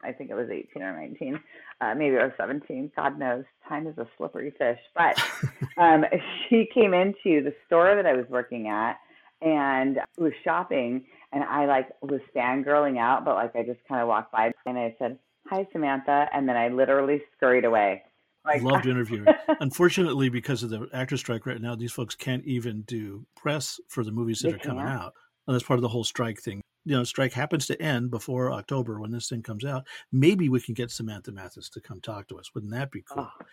I 0.07 0.13
think 0.13 0.31
it 0.31 0.35
was 0.35 0.49
18 0.51 0.83
or 0.83 0.93
19, 1.01 1.41
uh, 1.81 1.95
maybe 1.95 2.17
I 2.17 2.25
was 2.25 2.33
17. 2.39 2.93
God 2.95 3.19
knows, 3.19 3.45
time 3.69 3.87
is 3.87 3.99
a 3.99 4.07
slippery 4.17 4.53
fish. 4.57 4.79
But 4.95 5.21
um, 5.77 6.05
she 6.49 6.69
came 6.73 6.95
into 6.95 7.43
the 7.43 7.55
store 7.67 7.95
that 7.97 8.07
I 8.07 8.13
was 8.15 8.27
working 8.29 8.69
at 8.69 8.99
and 9.43 9.99
was 10.17 10.33
shopping, 10.45 11.05
and 11.33 11.45
I 11.45 11.67
like 11.67 11.89
was 12.01 12.21
fangirling 12.35 12.99
out, 12.99 13.25
but 13.25 13.35
like 13.35 13.55
I 13.55 13.63
just 13.63 13.81
kind 13.89 14.01
of 14.01 14.09
walked 14.09 14.33
by 14.33 14.53
and 14.65 14.79
I 14.79 14.95
said, 14.99 15.19
"Hi, 15.49 15.67
Samantha," 15.73 16.29
and 16.33 16.49
then 16.49 16.57
I 16.57 16.69
literally 16.69 17.21
scurried 17.37 17.65
away. 17.65 18.03
Like, 18.47 18.63
Love 18.63 18.83
to 18.83 18.91
interview 18.93 19.25
her. 19.25 19.37
Unfortunately, 19.61 20.29
because 20.29 20.63
of 20.63 20.71
the 20.71 20.89
actor 20.93 21.17
strike 21.17 21.45
right 21.47 21.61
now, 21.61 21.75
these 21.75 21.93
folks 21.93 22.15
can't 22.15 22.45
even 22.45 22.83
do 22.83 23.27
press 23.37 23.81
for 23.89 24.05
the 24.05 24.13
movies 24.13 24.39
that 24.41 24.49
They 24.51 24.55
are 24.55 24.59
coming 24.59 24.87
can't? 24.87 25.01
out. 25.01 25.15
And 25.47 25.55
that's 25.55 25.65
part 25.65 25.79
of 25.79 25.83
the 25.83 25.89
whole 25.89 26.05
strike 26.05 26.41
thing. 26.41 26.63
You 26.87 26.97
know, 26.97 27.05
strike 27.05 27.33
happens 27.33 27.67
to 27.67 27.83
end 27.83 28.11
before 28.11 28.53
October 28.53 29.01
when 29.01 29.11
this 29.11 29.29
thing 29.29 29.43
comes 29.43 29.65
out. 29.65 29.87
Maybe 30.13 30.49
we 30.49 30.61
can 30.61 30.73
get 30.73 30.91
Samantha 30.93 31.33
Mathis 31.33 31.69
to 31.71 31.81
come 31.81 32.01
talk 32.01 32.29
to 32.29 32.39
us. 32.39 32.55
Wouldn't 32.55 32.73
that 32.73 32.91
be 32.93 33.03
cool? 33.03 33.29
Oh. 33.29 33.45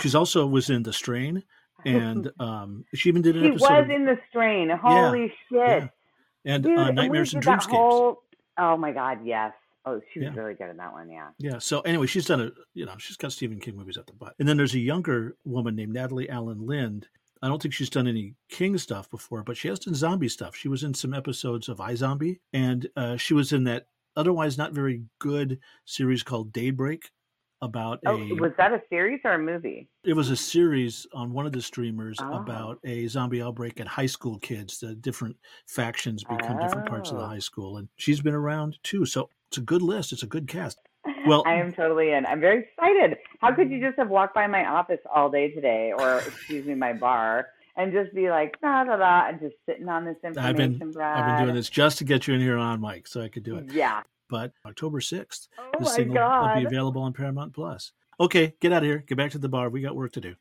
She's 0.00 0.16
also 0.16 0.44
was 0.46 0.70
in 0.70 0.82
The 0.82 0.92
Strain, 0.92 1.44
and 1.86 2.30
um, 2.40 2.84
she 2.94 3.08
even 3.08 3.22
did 3.22 3.36
an 3.36 3.42
He 3.44 3.48
episode. 3.50 3.70
was 3.70 3.84
of- 3.84 3.90
in 3.90 4.04
the 4.04 4.18
strain. 4.28 4.70
Holy 4.70 5.28
shit. 5.48 5.58
yeah. 5.84 5.88
and 6.44 6.62
Dude, 6.64 6.76
uh, 6.78 6.90
Nightmares 6.90 7.32
and 7.32 7.42
that 7.44 7.60
Dreamscapes. 7.60 7.70
whole- 7.70 8.22
oh 8.58 8.76
my 8.76 8.90
god, 8.92 9.18
yes. 9.24 9.52
Oh, 9.86 10.00
she 10.12 10.18
was 10.20 10.30
Yeah. 10.34 10.40
really 10.40 10.54
good 10.54 10.70
in 10.70 10.78
that 10.78 10.92
one, 10.92 11.10
yeah. 11.10 11.28
Yeah. 11.38 11.58
So 11.58 11.80
anyway, 11.82 12.06
she's 12.06 12.26
done 12.26 12.40
a 12.40 12.50
you 12.72 12.86
know 12.86 12.94
she's 12.98 13.16
got 13.16 13.32
Stephen 13.32 13.60
King 13.60 13.76
movies 13.76 13.98
at 13.98 14.06
the 14.08 14.14
butt, 14.14 14.34
and 14.40 14.48
then 14.48 14.56
there's 14.56 14.74
a 14.74 14.78
younger 14.80 15.36
woman 15.44 15.76
named 15.76 15.92
Natalie 15.92 16.26
Alyn 16.26 16.66
Lind. 16.66 17.06
I 17.44 17.48
don't 17.48 17.60
think 17.60 17.74
she's 17.74 17.90
done 17.90 18.06
any 18.08 18.34
King 18.48 18.78
stuff 18.78 19.10
before, 19.10 19.42
but 19.42 19.56
she 19.58 19.68
has 19.68 19.78
done 19.80 19.94
zombie 19.94 20.30
stuff. 20.30 20.56
She 20.56 20.68
was 20.68 20.82
in 20.82 20.94
some 20.94 21.12
episodes 21.12 21.68
of 21.68 21.76
iZombie, 21.76 22.40
and 22.54 22.88
uh, 22.96 23.16
she 23.18 23.34
was 23.34 23.52
in 23.52 23.64
that 23.64 23.88
otherwise 24.16 24.56
not 24.56 24.72
very 24.72 25.02
good 25.18 25.58
series 25.84 26.22
called 26.22 26.52
Daybreak 26.54 27.10
about 27.60 28.00
Oh, 28.06 28.16
a. 28.16 28.32
was 28.34 28.52
that 28.56 28.72
a 28.72 28.80
series 28.88 29.20
or 29.24 29.32
a 29.34 29.38
movie? 29.38 29.88
It 30.04 30.14
was 30.14 30.30
a 30.30 30.36
series 30.36 31.06
on 31.12 31.32
one 31.34 31.44
of 31.44 31.52
the 31.52 31.60
streamers 31.60 32.16
Oh. 32.20 32.32
about 32.32 32.78
a 32.84 33.06
zombie 33.08 33.42
outbreak 33.42 33.78
at 33.78 33.86
high 33.88 34.06
school 34.06 34.38
kids. 34.38 34.80
The 34.80 34.94
different 34.94 35.36
factions 35.66 36.24
become 36.24 36.58
different 36.58 36.88
parts 36.88 37.10
of 37.10 37.18
the 37.18 37.24
Oh. 37.24 37.28
high 37.28 37.38
school, 37.40 37.76
and 37.76 37.88
she's 37.96 38.20
been 38.22 38.34
around 38.34 38.78
too. 38.82 39.04
So 39.04 39.28
it's 39.48 39.58
a 39.58 39.62
good 39.62 39.82
list. 39.82 40.12
It's 40.12 40.22
a 40.22 40.26
good 40.26 40.48
cast. 40.48 40.78
Well- 41.26 41.42
I 41.46 41.54
am 41.54 41.72
totally 41.72 42.12
in. 42.12 42.26
I'm 42.26 42.40
very 42.40 42.60
excited. 42.64 43.18
How 43.40 43.54
could 43.54 43.70
you 43.70 43.80
just 43.80 43.98
have 43.98 44.08
walked 44.08 44.34
by 44.34 44.46
my 44.46 44.64
office 44.66 45.00
all 45.12 45.30
day 45.30 45.50
today, 45.50 45.92
or 45.96 46.18
excuse 46.26 46.66
me, 46.66 46.74
my 46.74 46.92
bar, 46.92 47.48
and 47.76 47.92
just 47.92 48.14
be 48.14 48.30
like, 48.30 48.60
da 48.60 48.84
da 48.84 48.96
da, 48.96 49.28
and 49.28 49.40
just 49.40 49.56
sitting 49.66 49.88
on 49.88 50.04
this 50.04 50.16
information, 50.22 50.38
I've 50.50 50.56
been 50.56 50.90
Brad? 50.92 51.18
I've 51.18 51.36
been 51.38 51.44
doing 51.46 51.56
this 51.56 51.68
just 51.68 51.98
to 51.98 52.04
get 52.04 52.26
you 52.26 52.34
in 52.34 52.40
here 52.40 52.56
on 52.56 52.80
mic, 52.80 53.06
so 53.06 53.20
I 53.20 53.28
could 53.28 53.42
do 53.42 53.56
it. 53.56 53.72
Yeah. 53.72 54.02
But 54.30 54.52
October 54.64 55.00
sixth, 55.00 55.48
Oh 55.58 55.70
this 55.80 55.96
thing 55.96 56.08
will, 56.08 56.14
will 56.16 56.54
be 56.56 56.64
available 56.64 57.02
on 57.02 57.12
Paramount 57.12 57.52
Plus. 57.52 57.92
Okay, 58.20 58.54
get 58.60 58.72
out 58.72 58.78
of 58.82 58.84
here. 58.84 58.98
Get 59.06 59.18
back 59.18 59.32
to 59.32 59.38
the 59.38 59.48
bar. 59.48 59.68
We 59.68 59.80
got 59.80 59.94
work 59.96 60.12
to 60.12 60.20
do. 60.20 60.34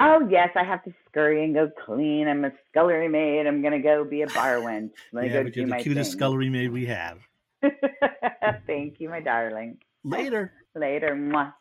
Oh 0.00 0.26
yes, 0.30 0.50
I 0.56 0.64
have 0.64 0.82
to 0.84 0.94
scurry 1.08 1.44
and 1.44 1.54
go 1.54 1.70
clean. 1.84 2.28
I'm 2.28 2.44
a 2.44 2.52
scullery 2.70 3.08
maid. 3.08 3.46
I'm 3.46 3.62
gonna 3.62 3.80
go 3.80 4.04
be 4.04 4.22
a 4.22 4.26
bar 4.28 4.56
wench. 4.56 4.90
Yeah, 5.12 5.28
go 5.28 5.44
but 5.44 5.56
you're 5.56 5.66
the 5.66 5.76
cutest 5.76 6.12
thing. 6.12 6.18
scullery 6.18 6.50
maid 6.50 6.70
we 6.72 6.86
have. 6.86 7.18
Thank 8.66 9.00
you, 9.00 9.08
my 9.08 9.20
darling. 9.20 9.78
Later. 10.04 10.52
Later. 10.74 11.14
Mwah. 11.14 11.54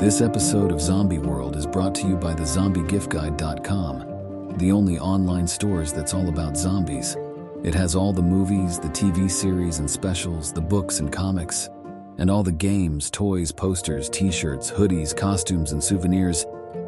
This 0.00 0.20
episode 0.20 0.72
of 0.72 0.80
Zombie 0.80 1.18
World 1.18 1.56
is 1.56 1.66
brought 1.66 1.94
to 1.96 2.06
you 2.06 2.16
by 2.16 2.34
thezombiegiftguide.com, 2.34 4.58
the 4.58 4.72
only 4.72 4.98
online 4.98 5.46
stores 5.46 5.92
that's 5.92 6.14
all 6.14 6.28
about 6.28 6.56
zombies. 6.56 7.16
It 7.64 7.74
has 7.74 7.96
all 7.96 8.12
the 8.12 8.22
movies, 8.22 8.78
the 8.78 8.88
TV 8.88 9.30
series 9.30 9.78
and 9.78 9.90
specials, 9.90 10.52
the 10.52 10.60
books 10.60 11.00
and 11.00 11.10
comics, 11.10 11.70
and 12.18 12.30
all 12.30 12.42
the 12.42 12.52
games, 12.52 13.10
toys, 13.10 13.52
posters, 13.52 14.10
t 14.10 14.30
shirts, 14.30 14.70
hoodies, 14.70 15.16
costumes, 15.16 15.72
and 15.72 15.82
souvenirs 15.82 16.44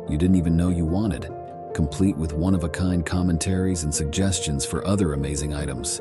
you 0.09 0.17
didn't 0.17 0.37
even 0.37 0.57
know 0.57 0.71
you 0.71 0.87
wanted, 0.87 1.31
complete 1.75 2.17
with 2.17 2.33
one 2.33 2.55
of 2.55 2.65
a 2.65 2.69
kind 2.69 3.05
commentaries 3.05 3.85
and 3.85 3.95
suggestions 3.95 4.65
for 4.65 4.87
other 4.87 5.13
amazing 5.13 5.53
items, 5.53 6.01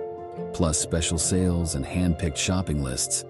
plus 0.53 0.79
special 0.79 1.17
sales 1.17 1.75
and 1.75 1.86
hand 1.86 2.17
picked 2.17 2.38
shopping 2.38 2.84
lists. 2.84 3.25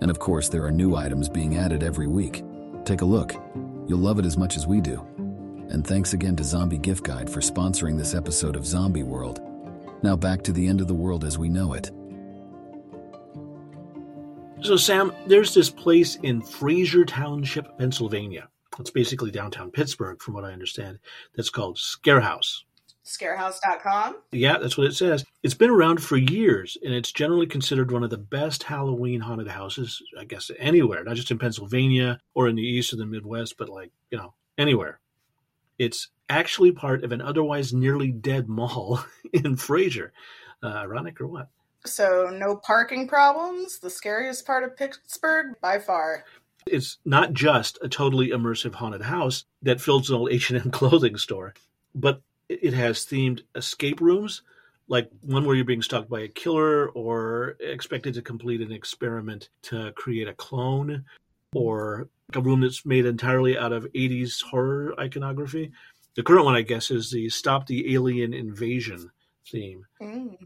And 0.00 0.10
of 0.10 0.18
course, 0.18 0.48
there 0.48 0.64
are 0.64 0.70
new 0.70 0.96
items 0.96 1.28
being 1.28 1.56
added 1.56 1.82
every 1.82 2.06
week. 2.06 2.42
Take 2.84 3.02
a 3.02 3.04
look. 3.04 3.34
You'll 3.86 3.98
love 3.98 4.18
it 4.18 4.24
as 4.24 4.36
much 4.36 4.56
as 4.56 4.66
we 4.66 4.80
do. 4.80 5.06
And 5.68 5.86
thanks 5.86 6.12
again 6.14 6.36
to 6.36 6.44
Zombie 6.44 6.78
Gift 6.78 7.04
Guide 7.04 7.30
for 7.30 7.40
sponsoring 7.40 7.96
this 7.96 8.14
episode 8.14 8.56
of 8.56 8.66
Zombie 8.66 9.02
World. 9.02 9.40
Now 10.02 10.16
back 10.16 10.42
to 10.42 10.52
the 10.52 10.66
end 10.66 10.80
of 10.80 10.88
the 10.88 10.94
world 10.94 11.24
as 11.24 11.38
we 11.38 11.48
know 11.48 11.74
it. 11.74 11.90
So, 14.62 14.76
Sam, 14.76 15.12
there's 15.26 15.54
this 15.54 15.70
place 15.70 16.16
in 16.16 16.42
Frazer 16.42 17.04
Township, 17.04 17.78
Pennsylvania. 17.78 18.48
It's 18.78 18.90
basically 18.90 19.30
downtown 19.30 19.70
Pittsburgh, 19.70 20.20
from 20.20 20.34
what 20.34 20.44
I 20.44 20.52
understand. 20.52 20.98
That's 21.34 21.50
called 21.50 21.78
Scare 21.78 22.20
House. 22.20 22.64
Scarehouse.com. 23.10 24.16
Yeah, 24.32 24.58
that's 24.58 24.78
what 24.78 24.86
it 24.86 24.94
says. 24.94 25.24
It's 25.42 25.54
been 25.54 25.70
around 25.70 26.02
for 26.02 26.16
years, 26.16 26.78
and 26.82 26.94
it's 26.94 27.10
generally 27.10 27.46
considered 27.46 27.90
one 27.90 28.04
of 28.04 28.10
the 28.10 28.18
best 28.18 28.62
Halloween 28.62 29.20
haunted 29.20 29.48
houses, 29.48 30.00
I 30.18 30.24
guess, 30.24 30.50
anywhere, 30.58 31.02
not 31.02 31.16
just 31.16 31.30
in 31.30 31.38
Pennsylvania 31.38 32.20
or 32.34 32.48
in 32.48 32.56
the 32.56 32.62
East 32.62 32.92
or 32.92 32.96
the 32.96 33.06
Midwest, 33.06 33.56
but 33.58 33.68
like, 33.68 33.90
you 34.10 34.18
know, 34.18 34.34
anywhere. 34.56 35.00
It's 35.78 36.08
actually 36.28 36.72
part 36.72 37.02
of 37.02 37.12
an 37.12 37.20
otherwise 37.20 37.72
nearly 37.72 38.12
dead 38.12 38.48
mall 38.48 39.04
in 39.32 39.56
Frazer. 39.56 40.12
Uh, 40.62 40.68
ironic 40.68 41.20
or 41.20 41.26
what? 41.26 41.48
So 41.86 42.30
no 42.32 42.56
parking 42.56 43.08
problems. 43.08 43.78
The 43.78 43.90
scariest 43.90 44.46
part 44.46 44.62
of 44.62 44.76
Pittsburgh 44.76 45.56
by 45.60 45.78
far. 45.78 46.24
It's 46.66 46.98
not 47.04 47.32
just 47.32 47.78
a 47.82 47.88
totally 47.88 48.28
immersive 48.28 48.74
haunted 48.74 49.02
house 49.02 49.46
that 49.62 49.80
fills 49.80 50.10
an 50.10 50.16
old 50.16 50.30
H&M 50.30 50.70
clothing 50.72 51.16
store, 51.16 51.54
but 51.94 52.20
it 52.50 52.74
has 52.74 53.06
themed 53.06 53.42
escape 53.54 54.00
rooms, 54.00 54.42
like 54.88 55.08
one 55.22 55.44
where 55.44 55.54
you're 55.54 55.64
being 55.64 55.82
stalked 55.82 56.10
by 56.10 56.20
a 56.20 56.28
killer 56.28 56.88
or 56.88 57.56
expected 57.60 58.14
to 58.14 58.22
complete 58.22 58.60
an 58.60 58.72
experiment 58.72 59.50
to 59.62 59.92
create 59.92 60.26
a 60.26 60.34
clone, 60.34 61.04
or 61.54 62.08
a 62.34 62.40
room 62.40 62.60
that's 62.60 62.84
made 62.84 63.06
entirely 63.06 63.56
out 63.56 63.72
of 63.72 63.84
80s 63.92 64.42
horror 64.42 64.94
iconography. 64.98 65.70
The 66.16 66.24
current 66.24 66.44
one, 66.44 66.56
I 66.56 66.62
guess, 66.62 66.90
is 66.90 67.10
the 67.10 67.28
Stop 67.28 67.66
the 67.66 67.94
Alien 67.94 68.34
Invasion 68.34 69.10
theme. 69.46 69.86
Mm. 70.02 70.36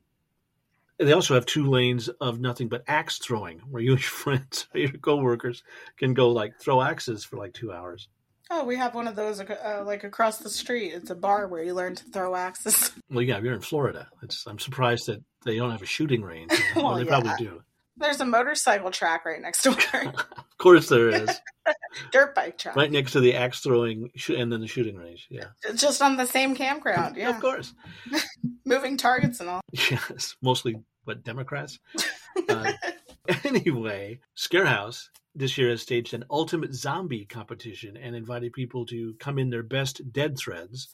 They 0.99 1.13
also 1.13 1.35
have 1.35 1.47
two 1.47 1.69
lanes 1.69 2.09
of 2.09 2.39
nothing 2.39 2.69
but 2.69 2.85
axe 2.87 3.19
throwing, 3.19 3.61
where 3.71 3.83
you 3.83 3.93
and 3.93 4.01
your 4.01 4.11
friends 4.11 4.69
or 4.75 4.81
your 4.81 4.93
coworkers 4.93 5.63
can 5.97 6.13
go 6.13 6.31
like 6.31 6.61
throw 6.61 6.83
axes 6.83 7.25
for 7.25 7.39
like 7.39 7.55
two 7.55 7.73
hours. 7.73 8.09
Oh, 8.51 8.65
we 8.65 8.77
have 8.77 8.95
one 8.95 9.09
of 9.09 9.17
those 9.17 9.41
uh, 9.41 9.83
like 9.87 10.05
across 10.05 10.39
the 10.39 10.51
street. 10.51 10.93
It's 10.93 11.11
a 11.11 11.15
bar 11.15 11.47
where 11.49 11.63
you 11.65 11.73
learn 11.75 11.95
to 11.97 12.05
throw 12.05 12.35
axes. 12.37 12.93
Well, 13.11 13.23
yeah, 13.23 13.39
you're 13.41 13.55
in 13.55 13.61
Florida. 13.61 14.09
It's, 14.23 14.45
I'm 14.47 14.59
surprised 14.59 15.07
that 15.07 15.23
they 15.45 15.57
don't 15.57 15.71
have 15.71 15.83
a 15.83 15.87
shooting 15.87 16.23
range. 16.23 16.51
well, 16.77 16.85
Well, 16.87 16.95
they 16.97 17.03
yeah. 17.05 17.09
probably 17.09 17.33
do. 17.39 17.63
There's 17.97 18.21
a 18.21 18.25
motorcycle 18.25 18.91
track 18.91 19.25
right 19.25 19.41
next 19.41 19.63
to 19.63 19.71
door. 19.71 20.13
Of 20.55 20.59
course, 20.59 20.89
there 20.89 21.11
is. 21.11 21.29
Dirt 22.11 22.35
bike 22.35 22.57
track. 22.57 22.75
right 22.77 22.91
next 22.91 23.13
to 23.13 23.21
the 23.21 23.35
axe 23.35 23.61
throwing 23.61 24.09
sh- 24.17 24.31
and 24.31 24.51
then 24.51 24.61
the 24.61 24.67
shooting 24.67 24.97
range. 24.97 25.27
Yeah, 25.31 25.47
Just 25.75 26.01
on 26.01 26.17
the 26.17 26.27
same 26.27 26.55
campground. 26.55 27.17
Yeah. 27.17 27.31
of 27.31 27.41
course. 27.41 27.75
Moving 28.65 28.97
targets 28.97 29.41
and 29.41 29.49
all. 29.51 29.61
Yes, 29.73 30.37
mostly 30.43 30.77
what 31.05 31.23
Democrats. 31.23 31.79
Uh, 32.49 32.73
anyway, 33.45 34.21
Scarehouse 34.37 35.09
this 35.35 35.59
year 35.59 35.71
has 35.71 35.83
staged 35.83 36.15
an 36.15 36.25
ultimate 36.31 36.75
zombie 36.75 37.25
competition 37.25 37.97
and 37.97 38.15
invited 38.15 38.53
people 38.53 38.87
to 38.87 39.15
come 39.15 39.39
in 39.39 39.51
their 39.51 39.63
best 39.63 40.13
dead 40.13 40.39
threads. 40.39 40.89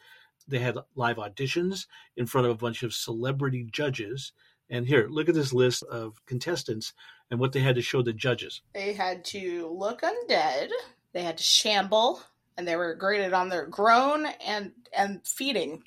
They 0.49 0.59
had 0.59 0.79
live 0.95 1.17
auditions 1.17 1.87
in 2.17 2.27
front 2.27 2.47
of 2.47 2.53
a 2.53 2.59
bunch 2.59 2.83
of 2.83 2.95
celebrity 2.95 3.67
judges. 3.71 4.33
And 4.71 4.87
here, 4.87 5.09
look 5.11 5.29
at 5.29 5.35
this 5.35 5.53
list 5.53 5.83
of 5.85 6.25
contestants 6.27 6.93
and 7.31 7.39
what 7.39 7.53
they 7.53 7.61
had 7.61 7.75
to 7.77 7.83
show 7.83 8.03
the 8.03 8.13
judges. 8.13 8.63
They 8.75 8.93
had 8.93 9.25
to 9.27 9.69
look 9.69 10.03
undead. 10.03 10.69
They 11.13 11.23
had 11.23 11.39
to 11.39 11.45
shamble, 11.45 12.23
and 12.57 12.67
they 12.67 12.77
were 12.77 12.95
graded 12.95 13.33
on 13.33 13.49
their 13.49 13.67
groan 13.67 14.27
and 14.45 14.73
and 14.97 15.27
feeding. 15.27 15.83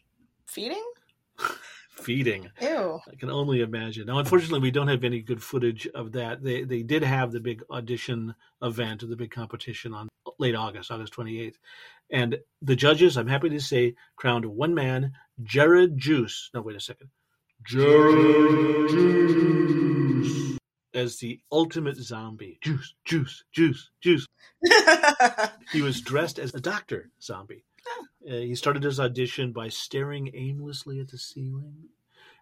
Feeding? 0.46 0.84
Feeding. 1.96 2.50
Ew. 2.62 3.00
I 3.10 3.16
can 3.16 3.30
only 3.30 3.62
imagine. 3.62 4.08
Now, 4.08 4.18
unfortunately, 4.18 4.60
we 4.60 4.72
don't 4.72 4.88
have 4.88 5.04
any 5.04 5.22
good 5.22 5.42
footage 5.44 5.88
of 5.88 6.12
that. 6.14 6.44
They 6.44 6.64
they 6.64 6.84
did 6.84 7.04
have 7.04 7.32
the 7.32 7.40
big 7.40 7.64
audition 7.70 8.36
event 8.62 9.04
or 9.04 9.08
the 9.08 9.16
big 9.16 9.32
competition 9.32 9.94
on 9.94 10.10
late 10.40 10.56
August, 10.56 10.92
August 10.92 11.14
28th. 11.14 11.56
And 12.10 12.40
the 12.62 12.76
judges, 12.76 13.18
I'm 13.18 13.28
happy 13.28 13.50
to 13.50 13.60
say, 13.60 13.96
crowned 14.16 14.46
one 14.46 14.74
man, 14.74 15.14
Jared 15.42 15.98
Juice. 15.98 16.50
No, 16.54 16.62
wait 16.62 16.76
a 16.76 16.80
second. 16.80 17.10
Jared 17.66 18.90
Juice. 18.90 20.58
As 20.94 21.18
the 21.18 21.40
ultimate 21.52 21.98
zombie. 21.98 22.60
Juice, 22.62 22.94
juice, 23.06 23.44
juice, 23.52 23.90
juice. 24.02 24.26
He 25.72 25.82
was 25.82 26.02
dressed 26.02 26.38
as 26.38 26.54
a 26.54 26.62
doctor 26.62 27.10
zombie. 27.20 27.66
Uh, 28.30 28.36
he 28.36 28.56
started 28.56 28.84
his 28.84 29.00
audition 29.00 29.52
by 29.52 29.70
staring 29.70 30.32
aimlessly 30.34 31.00
at 31.00 31.10
the 31.10 31.18
ceiling, 31.18 31.90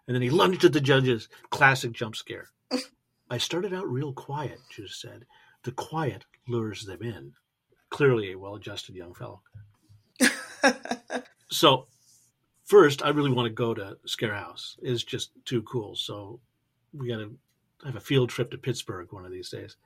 and 0.06 0.14
then 0.14 0.22
he 0.22 0.30
lunged 0.30 0.64
at 0.64 0.72
the 0.72 0.80
judges. 0.80 1.28
Classic 1.50 1.92
jump 1.92 2.16
scare. 2.16 2.48
I 3.30 3.38
started 3.38 3.72
out 3.72 3.88
real 3.88 4.12
quiet, 4.12 4.58
Juice 4.70 5.00
said. 5.00 5.26
The 5.64 5.72
quiet 5.72 6.24
lures 6.48 6.84
them 6.84 7.02
in. 7.02 7.32
Clearly 7.90 8.32
a 8.32 8.38
well 8.38 8.56
adjusted 8.56 8.94
young 8.94 9.14
fellow. 9.14 9.42
So, 11.52 11.86
first, 12.64 13.04
I 13.04 13.10
really 13.10 13.30
want 13.30 13.44
to 13.44 13.52
go 13.52 13.74
to 13.74 13.98
Scare 14.06 14.34
House. 14.34 14.78
It's 14.80 15.04
just 15.04 15.32
too 15.44 15.60
cool. 15.62 15.94
So, 15.94 16.40
we 16.94 17.08
got 17.08 17.18
to 17.18 17.36
have 17.84 17.94
a 17.94 18.00
field 18.00 18.30
trip 18.30 18.50
to 18.50 18.58
Pittsburgh 18.58 19.12
one 19.12 19.26
of 19.26 19.32
these 19.32 19.50
days. 19.50 19.76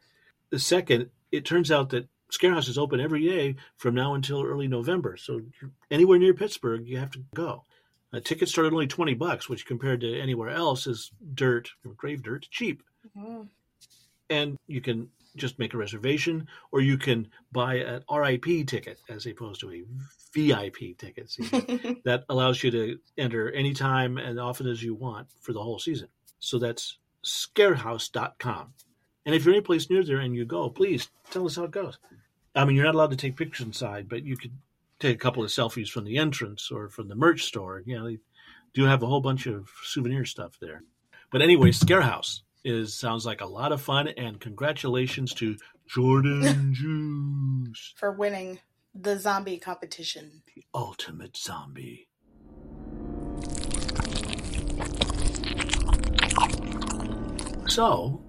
The 0.51 0.61
second, 0.61 1.11
it 1.33 1.45
turns 1.45 1.73
out 1.73 1.91
that 1.91 2.09
Scare 2.31 2.55
House 2.55 2.69
is 2.69 2.79
open 2.79 3.01
every 3.01 3.27
day 3.27 3.57
from 3.77 3.95
now 3.95 4.15
until 4.15 4.43
early 4.43 4.69
November. 4.69 5.17
So, 5.17 5.43
anywhere 5.91 6.19
near 6.19 6.35
Pittsburgh, 6.35 6.87
you 6.87 6.99
have 6.99 7.11
to 7.13 7.23
go. 7.35 7.65
Uh, 8.13 8.21
tickets 8.21 8.53
start 8.53 8.67
at 8.67 8.73
only 8.73 8.87
20 8.87 9.15
bucks, 9.15 9.49
which 9.49 9.67
compared 9.67 10.01
to 10.01 10.21
anywhere 10.21 10.51
else 10.51 10.87
is 10.87 11.11
dirt, 11.35 11.71
grave 11.97 12.23
dirt, 12.23 12.47
cheap. 12.51 12.83
Mm. 13.17 13.49
And 14.31 14.57
you 14.67 14.81
can 14.81 15.09
just 15.37 15.59
make 15.59 15.75
a 15.75 15.79
reservation 15.79 16.49
or 16.73 16.81
you 16.81 16.97
can 16.97 17.29
buy 17.53 17.77
an 17.77 18.03
RIP 18.11 18.67
ticket 18.67 18.99
as 19.09 19.27
opposed 19.27 19.61
to 19.61 19.71
a 19.71 19.85
VIP 20.35 20.97
ticket. 20.99 21.37
That 22.05 22.25
allows 22.29 22.63
you 22.63 22.71
to 22.71 22.99
enter 23.19 23.51
anytime 23.51 24.19
and 24.19 24.41
often 24.41 24.67
as 24.67 24.83
you 24.83 24.95
want 24.95 25.29
for 25.41 25.53
the 25.53 25.63
whole 25.63 25.79
season. 25.79 26.09
So 26.41 26.59
that's 26.59 26.99
scarehouse.com. 27.25 28.73
And 29.27 29.35
if 29.35 29.45
you're 29.45 29.55
any 29.55 29.61
place 29.63 29.91
near 29.91 30.05
there 30.05 30.21
and 30.21 30.35
you 30.35 30.45
go, 30.45 30.71
please 30.71 31.11
tell 31.31 31.45
us 31.47 31.57
how 31.57 31.65
it 31.65 31.73
goes. 31.73 31.99
I 32.55 32.65
mean, 32.65 32.77
you're 32.77 32.87
not 32.87 32.95
allowed 32.95 33.11
to 33.11 33.17
take 33.17 33.37
pictures 33.37 33.67
inside, 33.67 34.09
but 34.09 34.23
you 34.25 34.37
could 34.37 34.53
take 35.01 35.17
a 35.17 35.19
couple 35.19 35.43
of 35.43 35.51
selfies 35.51 35.89
from 35.91 36.05
the 36.05 36.17
entrance 36.17 36.71
or 36.71 36.89
from 36.89 37.09
the 37.09 37.17
merch 37.17 37.43
store. 37.43 37.83
You 37.85 37.99
know, 37.99 38.07
they 38.07 38.19
do 38.73 38.85
have 38.85 39.03
a 39.03 39.07
whole 39.07 39.21
bunch 39.21 39.47
of 39.47 39.69
souvenir 39.83 40.25
stuff 40.25 40.57
there. 40.61 40.85
But 41.31 41.43
anyway, 41.43 41.71
Scarehouse 41.71 42.43
is 42.65 42.95
sounds 42.95 43.27
like 43.27 43.41
a 43.41 43.47
lot 43.47 43.73
of 43.73 43.83
fun, 43.83 44.09
and 44.09 44.41
congratulations 44.41 45.35
to 45.35 45.57
Jordan 45.89 46.73
Juice, 47.67 47.95
for 47.97 48.13
winning 48.13 48.61
the 48.95 49.19
zombie 49.19 49.59
competition. 49.59 50.43
the 50.55 50.65
ultimate 50.73 51.37
zombie. 51.37 52.09
So, 57.69 58.23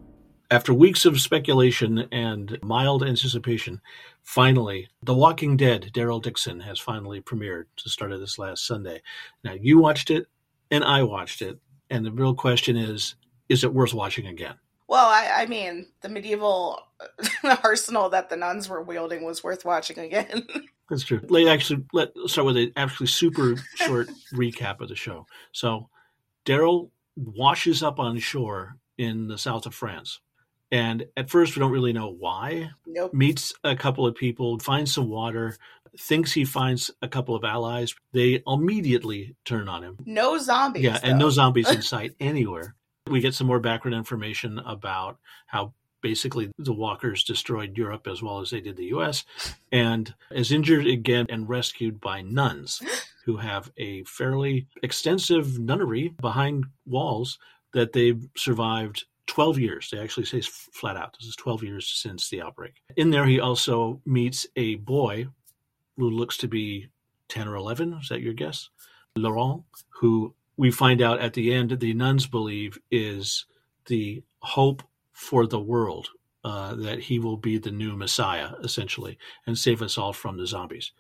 after 0.49 0.73
weeks 0.73 1.05
of 1.05 1.19
speculation 1.19 2.07
and 2.11 2.57
mild 2.61 3.03
anticipation, 3.03 3.81
finally, 4.23 4.87
The 5.03 5.13
Walking 5.13 5.57
Dead, 5.57 5.91
Daryl 5.93 6.21
Dixon, 6.21 6.59
has 6.61 6.79
finally 6.79 7.21
premiered 7.21 7.65
to 7.77 7.89
start 7.89 8.11
of 8.11 8.19
this 8.19 8.39
last 8.39 8.65
Sunday. 8.65 9.01
Now, 9.43 9.53
you 9.53 9.77
watched 9.77 10.09
it, 10.09 10.27
and 10.71 10.83
I 10.83 11.03
watched 11.03 11.41
it, 11.41 11.59
and 11.89 12.05
the 12.05 12.11
real 12.11 12.33
question 12.33 12.77
is 12.77 13.15
is 13.49 13.63
it 13.63 13.73
worth 13.73 13.93
watching 13.93 14.27
again? 14.27 14.55
Well, 14.87 15.05
I, 15.05 15.43
I 15.43 15.45
mean, 15.45 15.87
the 16.01 16.09
medieval 16.09 16.81
arsenal 17.63 18.09
that 18.09 18.29
the 18.29 18.37
nuns 18.37 18.69
were 18.69 18.81
wielding 18.81 19.23
was 19.23 19.43
worth 19.43 19.65
watching 19.65 19.99
again. 19.99 20.47
That's 20.89 21.03
true. 21.03 21.21
Let 21.27 21.47
actually 21.47 21.83
let 21.91 22.13
start 22.27 22.45
with 22.45 22.57
a 22.57 22.71
actually 22.77 23.07
super 23.07 23.55
short 23.75 24.09
recap 24.33 24.79
of 24.79 24.87
the 24.87 24.95
show. 24.95 25.25
So, 25.51 25.89
Daryl 26.45 26.89
washes 27.17 27.83
up 27.83 27.99
on 27.99 28.17
shore 28.19 28.77
in 28.97 29.27
the 29.27 29.37
south 29.37 29.65
of 29.65 29.75
France, 29.75 30.21
and 30.71 31.05
at 31.15 31.29
first 31.29 31.55
we 31.55 31.59
don't 31.59 31.71
really 31.71 31.93
know 31.93 32.09
why. 32.09 32.71
nope. 32.85 33.13
Meets 33.13 33.53
a 33.63 33.75
couple 33.75 34.05
of 34.05 34.15
people, 34.15 34.59
finds 34.59 34.93
some 34.93 35.09
water, 35.09 35.57
thinks 35.97 36.33
he 36.33 36.45
finds 36.45 36.91
a 37.01 37.07
couple 37.07 37.35
of 37.35 37.43
allies. 37.43 37.95
They 38.13 38.41
immediately 38.45 39.35
turn 39.45 39.69
on 39.69 39.83
him. 39.83 39.97
No 40.05 40.37
zombies. 40.37 40.83
Yeah, 40.83 40.99
and 41.03 41.19
no 41.19 41.29
zombies 41.29 41.69
in 41.69 41.81
sight 41.93 42.15
anywhere. 42.19 42.75
We 43.07 43.21
get 43.21 43.33
some 43.33 43.47
more 43.47 43.59
background 43.59 43.95
information 43.95 44.59
about 44.59 45.17
how 45.45 45.73
basically 46.01 46.51
the 46.57 46.73
walkers 46.73 47.23
destroyed 47.23 47.77
Europe 47.77 48.07
as 48.07 48.21
well 48.21 48.39
as 48.39 48.51
they 48.51 48.61
did 48.61 48.77
the 48.77 48.85
US 48.87 49.25
and 49.71 50.13
is 50.31 50.51
injured 50.51 50.85
again 50.87 51.25
and 51.29 51.49
rescued 51.49 51.99
by 51.99 52.21
nuns 52.21 52.81
who 53.25 53.37
have 53.37 53.71
a 53.77 54.03
fairly 54.03 54.67
extensive 54.83 55.59
nunnery 55.59 56.13
behind 56.21 56.65
walls 56.85 57.39
that 57.73 57.93
they've 57.93 58.27
survived 58.35 59.05
12 59.27 59.59
years. 59.59 59.89
They 59.91 59.99
actually 59.99 60.25
say 60.25 60.41
flat 60.41 60.97
out 60.97 61.15
this 61.19 61.27
is 61.27 61.35
12 61.35 61.63
years 61.63 61.87
since 61.87 62.29
the 62.29 62.41
outbreak. 62.41 62.81
In 62.95 63.11
there, 63.11 63.25
he 63.25 63.39
also 63.39 64.01
meets 64.05 64.47
a 64.55 64.75
boy 64.75 65.27
who 65.97 66.09
looks 66.09 66.37
to 66.37 66.47
be 66.47 66.89
10 67.29 67.47
or 67.47 67.55
11. 67.55 67.93
Is 68.01 68.09
that 68.09 68.21
your 68.21 68.33
guess? 68.33 68.69
Laurent, 69.15 69.63
who 69.89 70.33
we 70.57 70.71
find 70.71 71.01
out 71.01 71.19
at 71.19 71.33
the 71.33 71.53
end 71.53 71.71
the 71.71 71.93
nuns 71.93 72.27
believe 72.27 72.77
is 72.91 73.45
the 73.85 74.23
hope 74.39 74.83
for 75.13 75.47
the 75.47 75.59
world, 75.59 76.09
uh, 76.43 76.75
that 76.75 76.99
he 76.99 77.19
will 77.19 77.37
be 77.37 77.57
the 77.57 77.71
new 77.71 77.95
Messiah, 77.95 78.51
essentially, 78.63 79.17
and 79.45 79.57
save 79.57 79.81
us 79.81 79.97
all 79.97 80.13
from 80.13 80.37
the 80.37 80.47
zombies. 80.47 80.91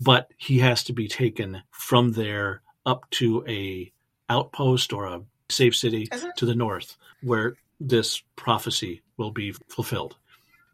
But 0.00 0.30
he 0.36 0.58
has 0.58 0.84
to 0.84 0.92
be 0.92 1.08
taken 1.08 1.62
from 1.70 2.12
there 2.12 2.62
up 2.86 3.08
to 3.10 3.44
a 3.46 3.92
outpost 4.30 4.92
or 4.92 5.06
a 5.06 5.22
safe 5.50 5.74
city 5.74 6.08
to 6.36 6.46
the 6.46 6.54
north, 6.54 6.96
where 7.22 7.56
this 7.80 8.22
prophecy 8.36 9.02
will 9.16 9.30
be 9.30 9.52
fulfilled. 9.68 10.16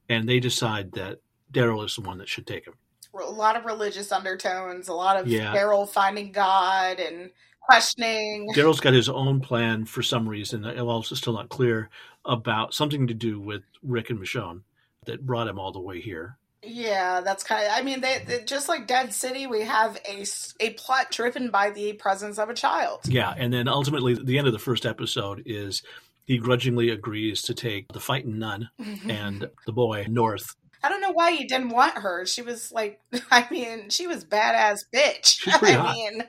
And 0.09 0.29
they 0.29 0.41
decide 0.41 0.93
that 0.93 1.19
Daryl 1.53 1.85
is 1.85 1.95
the 1.95 2.03
one 2.03 2.19
that 2.19 2.29
should 2.29 2.47
take 2.47 2.67
him. 2.67 2.75
a 3.15 3.31
lot 3.31 3.57
of 3.57 3.65
religious 3.65 4.11
undertones, 4.11 4.89
a 4.89 4.93
lot 4.93 5.17
of 5.19 5.29
Yeah. 5.29 5.55
Daryl 5.55 5.89
finding 5.89 6.33
God 6.33 6.99
and 6.99 7.31
questioning. 7.61 8.53
Daryl's 8.55 8.81
got 8.81 8.93
his 8.93 9.09
own 9.09 9.41
plan 9.41 9.85
for 9.85 10.03
some 10.03 10.29
reason. 10.29 10.63
Well, 10.63 10.99
it's 10.99 11.17
still 11.17 11.33
not 11.33 11.49
clear 11.49 11.91
about 12.25 12.75
something 12.75 13.07
to 13.07 13.15
do 13.15 13.41
with 13.41 13.63
Rick 13.83 14.11
and 14.11 14.19
Michonne 14.19 14.63
that 15.07 15.25
brought 15.25 15.47
him 15.49 15.59
all 15.59 15.73
the 15.73 15.81
way 15.81 16.01
here. 16.01 16.39
Yeah, 16.67 17.21
that's 17.21 17.45
kind 17.45 17.67
of. 17.67 17.73
I 17.75 17.83
mean, 17.83 18.01
they, 18.01 18.23
they 18.27 18.43
just 18.45 18.69
like 18.69 18.87
Dead 18.87 19.13
City, 19.13 19.47
we 19.47 19.61
have 19.61 20.01
a 20.09 20.25
a 20.61 20.71
plot 20.71 21.11
driven 21.11 21.51
by 21.51 21.71
the 21.71 21.93
presence 21.93 22.39
of 22.39 22.49
a 22.49 22.55
child. 22.55 23.01
Yeah, 23.07 23.35
and 23.37 23.53
then 23.53 23.69
ultimately, 23.69 24.15
the 24.15 24.39
end 24.39 24.47
of 24.47 24.55
the 24.55 24.59
first 24.59 24.87
episode 24.87 25.43
is 25.45 25.83
he 26.25 26.39
grudgingly 26.39 26.91
agrees 26.91 27.43
to 27.43 27.55
take 27.55 27.93
the 27.93 28.01
fighting 28.01 28.39
nun 28.39 28.69
mm-hmm. 28.81 29.11
and 29.11 29.51
the 29.67 29.73
boy 29.73 30.07
north. 30.09 30.55
I 30.83 30.89
don't 30.91 31.01
know 31.01 31.13
why 31.13 31.33
he 31.33 31.45
didn't 31.45 31.71
want 31.71 31.97
her. 31.99 32.27
She 32.27 32.43
was 32.43 32.71
like, 32.73 33.01
I 33.31 33.47
mean, 33.51 33.89
she 33.91 34.07
was 34.07 34.25
badass 34.25 34.85
bitch. 34.95 35.25
She's 35.25 35.57
pretty 35.57 35.75
I 35.75 35.79
hot. 35.79 35.95
mean, 35.95 36.25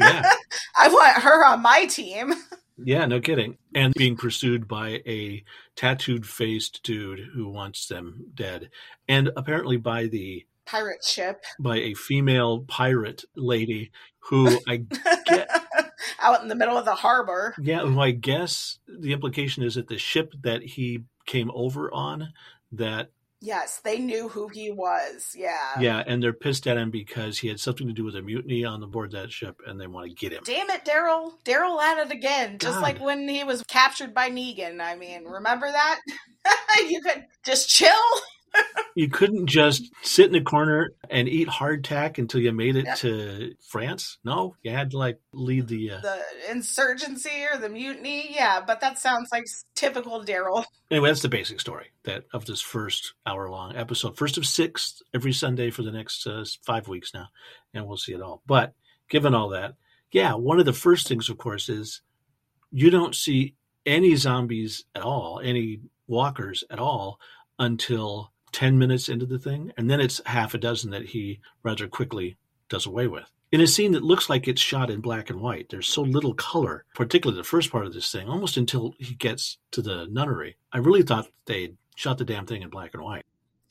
Yeah. 0.00 0.22
I 0.78 0.88
want 0.88 1.18
her 1.18 1.46
on 1.46 1.62
my 1.62 1.86
team. 1.86 2.34
Yeah, 2.76 3.06
no 3.06 3.20
kidding. 3.20 3.56
And 3.72 3.94
being 3.94 4.16
pursued 4.16 4.66
by 4.66 5.00
a 5.06 5.44
tattooed 5.76 6.26
faced 6.26 6.82
dude 6.82 7.20
who 7.34 7.48
wants 7.48 7.86
them 7.86 8.26
dead. 8.34 8.70
And 9.08 9.30
apparently 9.36 9.76
by 9.76 10.06
the 10.06 10.44
Pirate 10.66 11.04
ship 11.04 11.44
by 11.58 11.76
a 11.76 11.92
female 11.94 12.60
pirate 12.60 13.24
lady 13.36 13.90
who 14.18 14.58
I 14.66 14.78
get 15.26 15.48
out 16.20 16.42
in 16.42 16.48
the 16.48 16.54
middle 16.54 16.76
of 16.76 16.84
the 16.84 16.94
harbor. 16.94 17.54
Yeah, 17.60 17.82
I 17.82 18.10
guess 18.12 18.78
the 18.86 19.12
implication 19.12 19.62
is 19.62 19.74
that 19.74 19.88
the 19.88 19.98
ship 19.98 20.34
that 20.42 20.62
he 20.62 21.04
came 21.26 21.50
over 21.54 21.92
on, 21.92 22.32
that 22.72 23.10
Yes, 23.44 23.80
they 23.84 23.98
knew 23.98 24.30
who 24.30 24.48
he 24.48 24.70
was. 24.70 25.34
Yeah. 25.36 25.78
yeah, 25.78 26.02
and 26.06 26.22
they're 26.22 26.32
pissed 26.32 26.66
at 26.66 26.78
him 26.78 26.90
because 26.90 27.38
he 27.38 27.48
had 27.48 27.60
something 27.60 27.86
to 27.86 27.92
do 27.92 28.02
with 28.02 28.16
a 28.16 28.22
mutiny 28.22 28.64
on 28.64 28.80
the 28.80 28.86
board 28.86 29.12
that 29.12 29.30
ship, 29.30 29.60
and 29.66 29.78
they 29.78 29.86
want 29.86 30.08
to 30.08 30.14
get 30.14 30.32
him. 30.32 30.42
Damn 30.46 30.70
it, 30.70 30.86
Daryl. 30.86 31.32
Daryl 31.44 31.78
at 31.78 32.06
it 32.06 32.10
again. 32.10 32.56
Just 32.58 32.80
like 32.80 33.02
when 33.02 33.28
he 33.28 33.44
was 33.44 33.62
captured 33.64 34.14
by 34.14 34.30
Negan. 34.30 34.80
I 34.80 34.96
mean, 34.96 35.24
remember 35.24 35.70
that? 35.70 36.00
you 36.88 37.02
could 37.02 37.26
just 37.44 37.68
chill. 37.68 37.90
You 38.96 39.08
couldn't 39.08 39.46
just 39.48 39.90
sit 40.02 40.28
in 40.28 40.36
a 40.36 40.40
corner 40.40 40.92
and 41.10 41.28
eat 41.28 41.48
hardtack 41.48 42.18
until 42.18 42.40
you 42.40 42.52
made 42.52 42.76
it 42.76 42.84
Yeah. 42.84 42.94
to 42.94 43.54
France. 43.68 44.18
No, 44.22 44.54
you 44.62 44.70
had 44.70 44.92
to 44.92 44.98
like 44.98 45.18
lead 45.32 45.66
the. 45.66 45.90
Uh... 45.90 46.00
The 46.00 46.22
insurgency 46.52 47.44
or 47.52 47.58
the 47.58 47.68
mutiny. 47.68 48.32
Yeah, 48.32 48.60
but 48.64 48.80
that 48.82 49.00
sounds 49.00 49.30
like 49.32 49.46
typical 49.74 50.22
Daryl. 50.24 50.64
Anyway, 50.92 51.08
that's 51.08 51.22
the 51.22 51.28
basic 51.28 51.60
story 51.60 51.86
that 52.04 52.22
of 52.32 52.44
this 52.46 52.60
first 52.60 53.14
hour 53.26 53.50
long 53.50 53.74
episode, 53.74 54.16
first 54.16 54.38
of 54.38 54.46
six 54.46 55.02
every 55.12 55.32
Sunday 55.32 55.70
for 55.70 55.82
the 55.82 55.90
next 55.90 56.24
uh, 56.24 56.44
five 56.64 56.86
weeks 56.86 57.12
now, 57.12 57.26
and 57.72 57.86
we'll 57.88 57.96
see 57.96 58.12
it 58.12 58.22
all. 58.22 58.42
But 58.46 58.74
given 59.08 59.34
all 59.34 59.48
that, 59.48 59.74
yeah, 60.12 60.34
one 60.34 60.60
of 60.60 60.66
the 60.66 60.72
first 60.72 61.08
things, 61.08 61.28
of 61.28 61.36
course, 61.36 61.68
is 61.68 62.00
you 62.70 62.90
don't 62.90 63.16
see 63.16 63.56
any 63.84 64.14
zombies 64.14 64.84
at 64.94 65.02
all, 65.02 65.40
any 65.42 65.80
walkers 66.06 66.62
at 66.70 66.78
all, 66.78 67.18
until 67.58 68.30
10 68.54 68.78
minutes 68.78 69.08
into 69.08 69.26
the 69.26 69.38
thing. 69.38 69.72
And 69.76 69.90
then 69.90 70.00
it's 70.00 70.22
half 70.24 70.54
a 70.54 70.58
dozen 70.58 70.90
that 70.92 71.06
he 71.06 71.40
rather 71.62 71.88
quickly 71.88 72.36
does 72.70 72.86
away 72.86 73.06
with. 73.08 73.30
In 73.52 73.60
a 73.60 73.66
scene 73.66 73.92
that 73.92 74.02
looks 74.02 74.30
like 74.30 74.48
it's 74.48 74.60
shot 74.60 74.90
in 74.90 75.00
black 75.00 75.30
and 75.30 75.40
white, 75.40 75.68
there's 75.68 75.88
so 75.88 76.02
little 76.02 76.34
color, 76.34 76.84
particularly 76.94 77.38
the 77.40 77.44
first 77.44 77.70
part 77.70 77.86
of 77.86 77.92
this 77.92 78.10
thing, 78.10 78.28
almost 78.28 78.56
until 78.56 78.94
he 78.98 79.14
gets 79.14 79.58
to 79.72 79.82
the 79.82 80.08
nunnery. 80.10 80.56
I 80.72 80.78
really 80.78 81.02
thought 81.02 81.28
they'd 81.44 81.76
shot 81.94 82.18
the 82.18 82.24
damn 82.24 82.46
thing 82.46 82.62
in 82.62 82.70
black 82.70 82.94
and 82.94 83.02
white. 83.02 83.24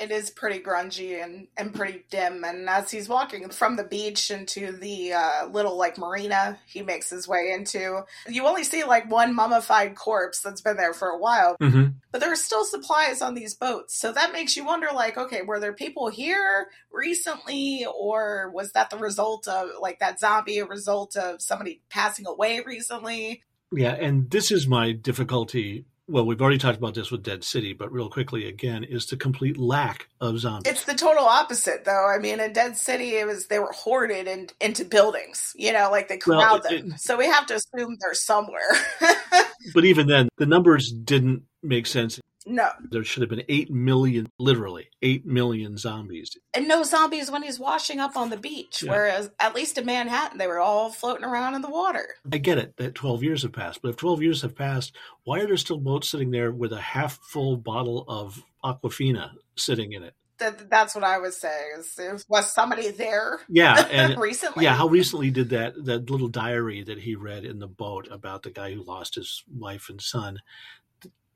It 0.03 0.11
is 0.11 0.29
pretty 0.29 0.59
grungy 0.59 1.23
and, 1.23 1.47
and 1.55 1.73
pretty 1.73 2.03
dim. 2.11 2.43
And 2.43 2.69
as 2.69 2.91
he's 2.91 3.07
walking 3.07 3.47
from 3.49 3.77
the 3.77 3.85
beach 3.85 4.31
into 4.31 4.73
the 4.73 5.13
uh, 5.13 5.47
little 5.47 5.77
like 5.77 5.97
marina 5.97 6.59
he 6.65 6.81
makes 6.81 7.09
his 7.09 7.25
way 7.25 7.53
into, 7.55 8.01
you 8.27 8.45
only 8.45 8.65
see 8.65 8.83
like 8.83 9.09
one 9.09 9.33
mummified 9.33 9.95
corpse 9.95 10.41
that's 10.41 10.59
been 10.59 10.75
there 10.75 10.93
for 10.93 11.07
a 11.07 11.17
while. 11.17 11.55
Mm-hmm. 11.61 11.91
but 12.11 12.19
there 12.19 12.31
are 12.31 12.35
still 12.35 12.65
supplies 12.65 13.21
on 13.21 13.33
these 13.33 13.55
boats. 13.55 13.97
So 13.97 14.11
that 14.11 14.33
makes 14.33 14.57
you 14.57 14.65
wonder 14.65 14.87
like, 14.93 15.17
okay, 15.17 15.41
were 15.41 15.61
there 15.61 15.71
people 15.71 16.09
here 16.09 16.67
recently 16.91 17.85
or 17.85 18.51
was 18.53 18.73
that 18.73 18.89
the 18.89 18.97
result 18.97 19.47
of 19.47 19.69
like 19.79 19.99
that 19.99 20.19
zombie 20.19 20.59
a 20.59 20.65
result 20.65 21.15
of 21.15 21.41
somebody 21.41 21.81
passing 21.89 22.27
away 22.27 22.61
recently? 22.65 23.43
Yeah, 23.71 23.93
and 23.93 24.29
this 24.29 24.51
is 24.51 24.67
my 24.67 24.91
difficulty. 24.91 25.85
Well, 26.09 26.25
we've 26.25 26.41
already 26.41 26.57
talked 26.57 26.77
about 26.77 26.95
this 26.95 27.11
with 27.11 27.23
Dead 27.23 27.45
City, 27.45 27.71
but 27.71 27.91
real 27.91 28.09
quickly 28.09 28.47
again, 28.49 28.83
is 28.83 29.05
the 29.05 29.15
complete 29.15 29.57
lack 29.57 30.07
of 30.19 30.37
zombies. 30.37 30.71
It's 30.73 30.83
the 30.83 30.95
total 30.95 31.23
opposite 31.25 31.85
though. 31.85 32.07
I 32.13 32.19
mean, 32.19 32.41
in 32.41 32.51
Dead 32.51 32.75
City 32.75 33.15
it 33.15 33.25
was 33.25 33.47
they 33.47 33.59
were 33.59 33.71
hoarded 33.71 34.27
in, 34.27 34.49
into 34.59 34.83
buildings, 34.83 35.53
you 35.55 35.71
know, 35.71 35.89
like 35.91 36.09
they 36.09 36.19
Well, 36.27 36.41
crowd 36.41 36.71
it- 36.71 36.81
them. 36.89 36.97
so 36.97 37.17
we 37.17 37.25
have 37.25 37.45
to 37.47 37.55
assume 37.55 37.97
they're 38.01 38.13
somewhere. 38.13 38.69
but 39.73 39.85
even 39.85 40.07
then, 40.07 40.27
the 40.37 40.45
numbers 40.45 40.91
didn't 40.91 41.43
make 41.63 41.87
sense. 41.87 42.19
no. 42.45 42.69
There 42.91 43.03
should 43.05 43.21
have 43.21 43.29
been 43.29 43.43
8 43.47 43.71
million, 43.71 44.27
literally, 44.37 44.89
8 45.01 45.25
million 45.25 45.77
zombies. 45.77 46.35
And 46.53 46.67
no 46.67 46.83
zombies 46.83 47.31
when 47.31 47.41
he's 47.43 47.59
washing 47.59 47.99
up 48.01 48.17
on 48.17 48.29
the 48.29 48.37
beach. 48.37 48.83
Yeah. 48.83 48.91
Whereas 48.91 49.31
at 49.39 49.55
least 49.55 49.77
in 49.77 49.85
Manhattan 49.85 50.37
they 50.37 50.47
were 50.47 50.59
all 50.59 50.89
floating 50.89 51.23
around 51.23 51.55
in 51.55 51.61
the 51.61 51.69
water. 51.69 52.05
I 52.31 52.37
get 52.39 52.57
it 52.57 52.75
that 52.77 52.95
12 52.95 53.23
years 53.23 53.43
have 53.43 53.53
passed, 53.53 53.81
but 53.81 53.89
if 53.89 53.95
12 53.95 54.21
years 54.21 54.41
have 54.41 54.55
passed, 54.55 54.93
why 55.23 55.39
are 55.39 55.47
there 55.47 55.57
still 55.57 55.77
boats 55.79 56.09
sitting 56.09 56.31
there 56.31 56.51
with 56.51 56.73
a 56.73 56.81
half 56.81 57.17
full 57.17 57.55
bottle 57.55 58.03
of 58.09 58.43
Aquafina 58.63 59.31
sitting 59.55 59.93
in 59.93 60.03
it? 60.03 60.13
That, 60.39 60.69
that's 60.69 60.95
what 60.95 61.03
I 61.05 61.19
was 61.19 61.37
saying. 61.37 61.75
Is, 61.79 61.97
is- 61.97 62.25
was 62.27 62.51
somebody 62.51 62.89
there? 62.89 63.39
Yeah, 63.47 63.87
and 63.91 64.19
recently. 64.19 64.65
Yeah, 64.65 64.75
how 64.75 64.87
recently 64.89 65.29
did 65.29 65.51
that 65.51 65.85
that 65.85 66.09
little 66.09 66.27
diary 66.27 66.83
that 66.83 66.99
he 66.99 67.15
read 67.15 67.45
in 67.45 67.59
the 67.59 67.67
boat 67.67 68.07
about 68.11 68.41
the 68.41 68.49
guy 68.49 68.73
who 68.73 68.83
lost 68.83 69.15
his 69.15 69.43
wife 69.49 69.87
and 69.89 70.01
son? 70.01 70.39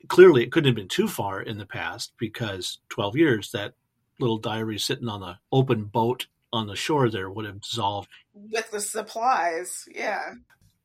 Clearly, 0.06 0.44
it 0.44 0.52
couldn't 0.52 0.68
have 0.68 0.76
been 0.76 0.88
too 0.88 1.08
far 1.08 1.42
in 1.42 1.58
the 1.58 1.66
past 1.66 2.12
because 2.18 2.78
twelve 2.88 3.16
years 3.16 3.50
that 3.50 3.74
little 4.20 4.38
diary 4.38 4.78
sitting 4.78 5.08
on 5.08 5.20
the 5.20 5.38
open 5.52 5.84
boat 5.84 6.26
on 6.52 6.66
the 6.66 6.76
shore 6.76 7.10
there 7.10 7.30
would 7.30 7.44
have 7.44 7.60
dissolved. 7.60 8.08
with 8.34 8.70
the 8.70 8.80
supplies. 8.80 9.88
Yeah. 9.94 10.34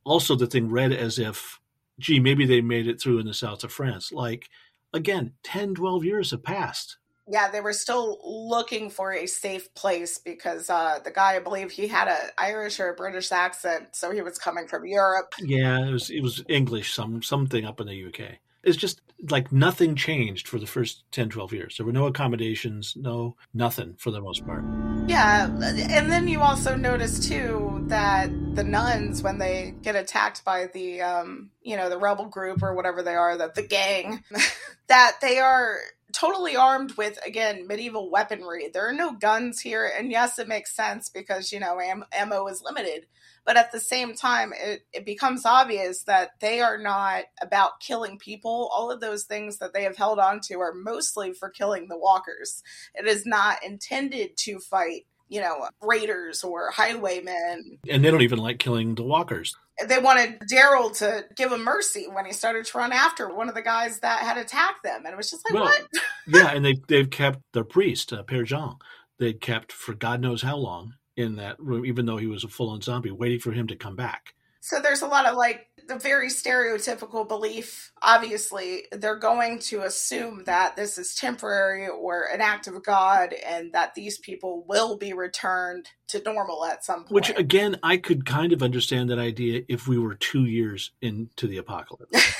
Also, 0.03 0.35
the 0.35 0.47
thing 0.47 0.69
read 0.69 0.91
as 0.91 1.17
if, 1.17 1.59
gee, 1.99 2.19
maybe 2.19 2.45
they 2.45 2.61
made 2.61 2.87
it 2.87 3.01
through 3.01 3.19
in 3.19 3.25
the 3.25 3.33
south 3.33 3.63
of 3.63 3.71
France. 3.71 4.11
Like, 4.11 4.49
again, 4.93 5.33
10, 5.43 5.75
12 5.75 6.03
years 6.03 6.31
have 6.31 6.43
passed. 6.43 6.97
Yeah, 7.25 7.49
they 7.49 7.61
were 7.61 7.71
still 7.71 8.19
looking 8.25 8.89
for 8.89 9.13
a 9.13 9.27
safe 9.27 9.73
place 9.75 10.17
because 10.17 10.69
uh, 10.69 10.99
the 11.05 11.11
guy, 11.11 11.37
I 11.37 11.39
believe, 11.39 11.71
he 11.71 11.87
had 11.87 12.09
a 12.09 12.17
Irish 12.37 12.81
or 12.81 12.89
a 12.89 12.95
British 12.95 13.31
accent, 13.31 13.95
so 13.95 14.11
he 14.11 14.21
was 14.21 14.37
coming 14.37 14.67
from 14.67 14.85
Europe. 14.85 15.33
Yeah, 15.39 15.87
it 15.87 15.91
was 15.91 16.09
it 16.09 16.19
was 16.19 16.43
English, 16.49 16.93
some 16.93 17.23
something 17.23 17.63
up 17.63 17.79
in 17.79 17.87
the 17.87 18.07
UK. 18.07 18.39
It's 18.63 18.77
just 18.77 19.01
like 19.29 19.51
nothing 19.51 19.95
changed 19.95 20.47
for 20.47 20.59
the 20.59 20.65
first 20.65 21.03
10, 21.11 21.29
12 21.29 21.53
years. 21.53 21.77
There 21.77 21.85
were 21.85 21.91
no 21.91 22.07
accommodations, 22.07 22.95
no 22.95 23.35
nothing 23.53 23.95
for 23.97 24.11
the 24.11 24.21
most 24.21 24.45
part. 24.45 24.63
Yeah, 25.07 25.47
and 25.47 26.11
then 26.11 26.27
you 26.27 26.41
also 26.41 26.75
notice 26.75 27.27
too 27.27 27.83
that 27.87 28.29
the 28.55 28.63
nuns, 28.63 29.21
when 29.21 29.37
they 29.37 29.75
get 29.81 29.95
attacked 29.95 30.45
by 30.45 30.67
the, 30.73 31.01
um, 31.01 31.51
you 31.61 31.75
know, 31.75 31.89
the 31.89 31.97
rebel 31.97 32.25
group 32.25 32.63
or 32.63 32.73
whatever 32.73 33.03
they 33.03 33.15
are, 33.15 33.37
that 33.37 33.55
the 33.55 33.63
gang, 33.63 34.23
that 34.87 35.17
they 35.21 35.39
are 35.39 35.77
totally 36.13 36.55
armed 36.55 36.93
with 36.93 37.17
again 37.25 37.67
medieval 37.67 38.09
weaponry. 38.09 38.69
There 38.71 38.87
are 38.87 38.93
no 38.93 39.13
guns 39.13 39.59
here, 39.59 39.91
and 39.97 40.11
yes, 40.11 40.39
it 40.39 40.47
makes 40.47 40.75
sense 40.75 41.09
because 41.09 41.51
you 41.51 41.59
know 41.59 41.79
am- 41.79 42.05
ammo 42.13 42.47
is 42.47 42.61
limited. 42.61 43.07
But 43.45 43.57
at 43.57 43.71
the 43.71 43.79
same 43.79 44.15
time, 44.15 44.53
it, 44.57 44.85
it 44.93 45.05
becomes 45.05 45.45
obvious 45.45 46.03
that 46.03 46.31
they 46.39 46.61
are 46.61 46.77
not 46.77 47.25
about 47.41 47.79
killing 47.79 48.17
people. 48.17 48.69
All 48.73 48.89
of 48.89 49.01
those 49.01 49.25
things 49.25 49.57
that 49.57 49.73
they 49.73 49.83
have 49.83 49.97
held 49.97 50.19
on 50.19 50.39
to 50.45 50.59
are 50.59 50.73
mostly 50.73 51.33
for 51.33 51.49
killing 51.49 51.87
the 51.87 51.97
walkers. 51.97 52.63
It 52.95 53.05
is 53.05 53.25
not 53.25 53.63
intended 53.63 54.37
to 54.37 54.59
fight, 54.59 55.05
you 55.27 55.41
know, 55.41 55.67
raiders 55.81 56.43
or 56.43 56.71
highwaymen. 56.71 57.79
And 57.89 58.05
they 58.05 58.11
don't 58.11 58.21
even 58.21 58.39
like 58.39 58.59
killing 58.59 58.95
the 58.95 59.03
walkers. 59.03 59.55
They 59.87 59.97
wanted 59.97 60.39
Daryl 60.41 60.95
to 60.99 61.25
give 61.35 61.51
him 61.51 61.63
mercy 61.63 62.05
when 62.07 62.25
he 62.25 62.31
started 62.31 62.65
to 62.65 62.77
run 62.77 62.93
after 62.93 63.33
one 63.33 63.49
of 63.49 63.55
the 63.55 63.61
guys 63.61 63.99
that 64.01 64.19
had 64.19 64.37
attacked 64.37 64.83
them. 64.83 65.01
And 65.03 65.13
it 65.13 65.17
was 65.17 65.31
just 65.31 65.43
like, 65.45 65.53
Well, 65.55 65.65
what? 65.65 65.87
yeah, 66.27 66.51
and 66.51 66.63
they 66.63 66.75
they've 66.87 67.09
kept 67.09 67.39
their 67.53 67.63
priest, 67.63 68.13
uh, 68.13 68.23
Père 68.23 68.45
Jean. 68.45 68.75
They'd 69.19 69.41
kept 69.41 69.71
for 69.71 69.93
God 69.95 70.21
knows 70.21 70.43
how 70.43 70.57
long 70.57 70.93
in 71.15 71.35
that 71.37 71.59
room, 71.59 71.85
even 71.85 72.05
though 72.05 72.17
he 72.17 72.27
was 72.27 72.43
a 72.43 72.47
full 72.47 72.69
on 72.69 72.81
zombie, 72.81 73.11
waiting 73.11 73.39
for 73.39 73.51
him 73.51 73.67
to 73.67 73.75
come 73.75 73.95
back. 73.95 74.33
So 74.61 74.79
there's 74.79 75.01
a 75.01 75.07
lot 75.07 75.25
of 75.25 75.35
like 75.35 75.67
the 75.89 75.99
very 75.99 76.29
stereotypical 76.29 77.27
belief. 77.27 77.91
Obviously, 78.01 78.85
they're 78.93 79.19
going 79.19 79.59
to 79.59 79.81
assume 79.81 80.43
that 80.45 80.77
this 80.77 80.97
is 80.97 81.15
temporary 81.15 81.89
or 81.89 82.23
an 82.33 82.39
act 82.39 82.67
of 82.67 82.81
God 82.81 83.33
and 83.33 83.73
that 83.73 83.93
these 83.93 84.17
people 84.17 84.63
will 84.67 84.97
be 84.97 85.11
returned 85.11 85.89
to 86.09 86.21
normal 86.21 86.65
at 86.65 86.83
some 86.83 87.01
point. 87.01 87.11
Which 87.11 87.29
again, 87.35 87.77
I 87.81 87.97
could 87.97 88.25
kind 88.25 88.53
of 88.53 88.61
understand 88.61 89.09
that 89.09 89.19
idea 89.19 89.63
if 89.67 89.87
we 89.87 89.97
were 89.97 90.15
two 90.15 90.45
years 90.45 90.91
into 91.01 91.47
the 91.47 91.57
apocalypse. 91.57 92.11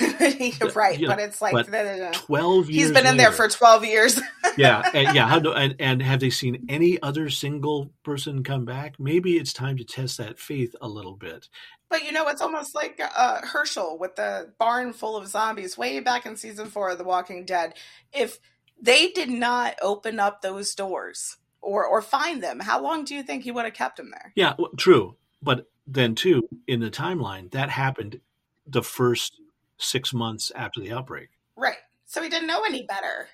Right, 0.74 0.98
you 0.98 1.06
know, 1.06 1.14
but 1.14 1.22
it's 1.22 1.40
like 1.42 1.52
but 1.52 1.70
no. 1.70 2.10
Twelve 2.12 2.70
years. 2.70 2.88
he's 2.88 2.92
been 2.92 3.06
in 3.06 3.16
there 3.16 3.30
later- 3.30 3.36
for 3.36 3.48
12 3.48 3.84
years. 3.84 4.20
yeah, 4.56 4.82
and, 4.94 5.14
yeah. 5.14 5.28
How 5.28 5.38
do, 5.38 5.52
and, 5.52 5.74
and 5.78 6.02
have 6.02 6.20
they 6.20 6.30
seen 6.30 6.66
any 6.68 7.00
other 7.02 7.28
single 7.30 7.90
person 8.02 8.42
come 8.42 8.64
back? 8.64 8.98
Maybe 8.98 9.36
it's 9.36 9.52
time 9.52 9.76
to 9.76 9.84
test 9.84 10.18
that 10.18 10.38
faith 10.38 10.74
a 10.80 10.88
little 10.88 11.14
bit. 11.14 11.48
But 11.90 12.04
you 12.04 12.12
know, 12.12 12.28
it's 12.28 12.40
almost 12.40 12.74
like 12.74 13.00
uh, 13.16 13.42
Hershel 13.42 13.98
with 13.98 14.16
the 14.16 14.52
barn 14.58 14.92
full 14.92 15.16
of 15.16 15.28
zombies 15.28 15.76
way 15.78 16.00
back 16.00 16.26
in 16.26 16.36
season 16.36 16.66
four 16.66 16.90
of 16.90 16.98
The 16.98 17.04
Walking 17.04 17.44
Dead. 17.44 17.74
If 18.12 18.38
they 18.80 19.10
did 19.10 19.28
not 19.28 19.76
open 19.82 20.18
up 20.18 20.42
those 20.42 20.74
doors 20.74 21.36
or 21.64 21.84
or 21.86 22.02
find 22.02 22.42
them, 22.42 22.60
how 22.60 22.80
long 22.82 23.04
do 23.04 23.14
you 23.14 23.22
think 23.22 23.42
he 23.44 23.50
would 23.50 23.64
have 23.64 23.74
kept 23.74 23.96
them 23.96 24.10
there? 24.10 24.32
Yeah, 24.34 24.50
w- 24.50 24.70
true. 24.76 25.16
But 25.42 25.66
then, 25.86 26.14
too, 26.14 26.48
in 26.66 26.80
the 26.80 26.90
timeline, 26.90 27.50
that 27.50 27.68
happened 27.70 28.20
the 28.66 28.82
first 28.82 29.40
six 29.78 30.12
months 30.14 30.50
after 30.54 30.80
the 30.80 30.92
outbreak. 30.92 31.28
Right. 31.56 31.76
So 32.06 32.22
he 32.22 32.28
didn't 32.28 32.46
know 32.48 32.62
any 32.64 32.84
better. 32.84 33.28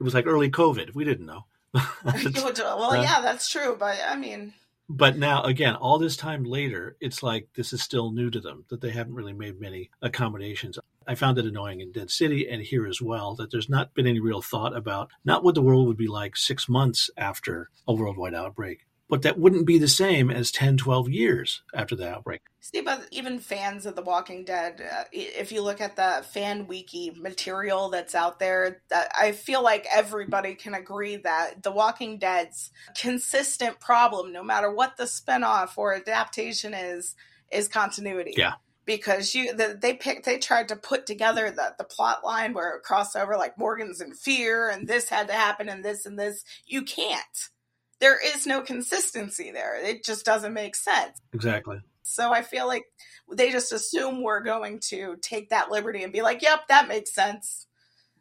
It 0.00 0.04
was 0.04 0.14
like 0.14 0.26
early 0.26 0.50
COVID. 0.50 0.94
We 0.94 1.04
didn't 1.04 1.26
know. 1.26 1.46
well, 1.74 2.92
Uh, 2.92 3.02
yeah, 3.02 3.20
that's 3.22 3.50
true. 3.50 3.76
But 3.78 3.98
I 4.08 4.16
mean, 4.16 4.52
But 4.88 5.16
now, 5.18 5.42
again, 5.42 5.74
all 5.74 5.98
this 5.98 6.16
time 6.16 6.44
later, 6.44 6.96
it's 7.00 7.22
like 7.22 7.48
this 7.54 7.72
is 7.72 7.82
still 7.82 8.12
new 8.12 8.30
to 8.30 8.40
them 8.40 8.64
that 8.68 8.80
they 8.80 8.90
haven't 8.90 9.14
really 9.14 9.32
made 9.32 9.60
many 9.60 9.90
accommodations. 10.02 10.78
I 11.06 11.14
found 11.14 11.38
it 11.38 11.46
annoying 11.46 11.80
in 11.80 11.92
Dead 11.92 12.10
City 12.10 12.48
and 12.48 12.62
here 12.62 12.86
as 12.86 13.00
well 13.00 13.34
that 13.36 13.50
there's 13.50 13.68
not 13.68 13.94
been 13.94 14.06
any 14.06 14.20
real 14.20 14.42
thought 14.42 14.76
about 14.76 15.10
not 15.24 15.44
what 15.44 15.54
the 15.54 15.62
world 15.62 15.86
would 15.86 15.96
be 15.96 16.08
like 16.08 16.36
six 16.36 16.68
months 16.68 17.10
after 17.16 17.70
a 17.86 17.94
worldwide 17.94 18.34
outbreak, 18.34 18.86
but 19.08 19.22
that 19.22 19.38
wouldn't 19.38 19.66
be 19.66 19.78
the 19.78 19.88
same 19.88 20.30
as 20.30 20.50
10, 20.50 20.78
12 20.78 21.08
years 21.08 21.62
after 21.74 21.94
the 21.94 22.08
outbreak. 22.08 22.40
see, 22.60 22.80
but 22.80 23.06
even 23.12 23.38
fans 23.38 23.86
of 23.86 23.94
The 23.94 24.02
Walking 24.02 24.44
Dead, 24.44 24.80
uh, 24.80 25.04
if 25.12 25.52
you 25.52 25.62
look 25.62 25.80
at 25.80 25.96
the 25.96 26.24
fan 26.28 26.66
wiki 26.66 27.12
material 27.16 27.88
that's 27.88 28.14
out 28.14 28.38
there, 28.38 28.82
I 28.92 29.32
feel 29.32 29.62
like 29.62 29.86
everybody 29.92 30.54
can 30.54 30.74
agree 30.74 31.16
that 31.16 31.62
The 31.62 31.70
Walking 31.70 32.18
Dead's 32.18 32.70
consistent 32.98 33.78
problem, 33.78 34.32
no 34.32 34.42
matter 34.42 34.72
what 34.72 34.96
the 34.96 35.04
spinoff 35.04 35.76
or 35.76 35.94
adaptation 35.94 36.74
is, 36.74 37.14
is 37.52 37.68
continuity. 37.68 38.34
Yeah. 38.36 38.54
Because 38.86 39.34
you, 39.34 39.54
the, 39.54 39.76
they 39.80 39.94
picked, 39.94 40.24
they 40.24 40.38
tried 40.38 40.68
to 40.68 40.76
put 40.76 41.06
together 41.06 41.50
the 41.50 41.74
the 41.76 41.84
plot 41.84 42.24
line 42.24 42.54
where 42.54 42.76
it 42.76 42.84
crossed 42.84 43.16
over 43.16 43.36
like 43.36 43.58
Morgan's 43.58 44.00
in 44.00 44.14
fear 44.14 44.68
and 44.68 44.86
this 44.86 45.08
had 45.08 45.26
to 45.26 45.34
happen 45.34 45.68
and 45.68 45.84
this 45.84 46.06
and 46.06 46.18
this. 46.18 46.44
You 46.66 46.82
can't. 46.82 47.50
There 47.98 48.18
is 48.24 48.46
no 48.46 48.60
consistency 48.60 49.50
there. 49.50 49.76
It 49.82 50.04
just 50.04 50.24
doesn't 50.24 50.52
make 50.52 50.76
sense. 50.76 51.18
Exactly. 51.32 51.80
So 52.02 52.32
I 52.32 52.42
feel 52.42 52.68
like 52.68 52.84
they 53.32 53.50
just 53.50 53.72
assume 53.72 54.22
we're 54.22 54.44
going 54.44 54.78
to 54.90 55.16
take 55.20 55.50
that 55.50 55.70
liberty 55.70 56.04
and 56.04 56.12
be 56.12 56.22
like, 56.22 56.42
"Yep, 56.42 56.68
that 56.68 56.88
makes 56.88 57.12
sense." 57.12 57.66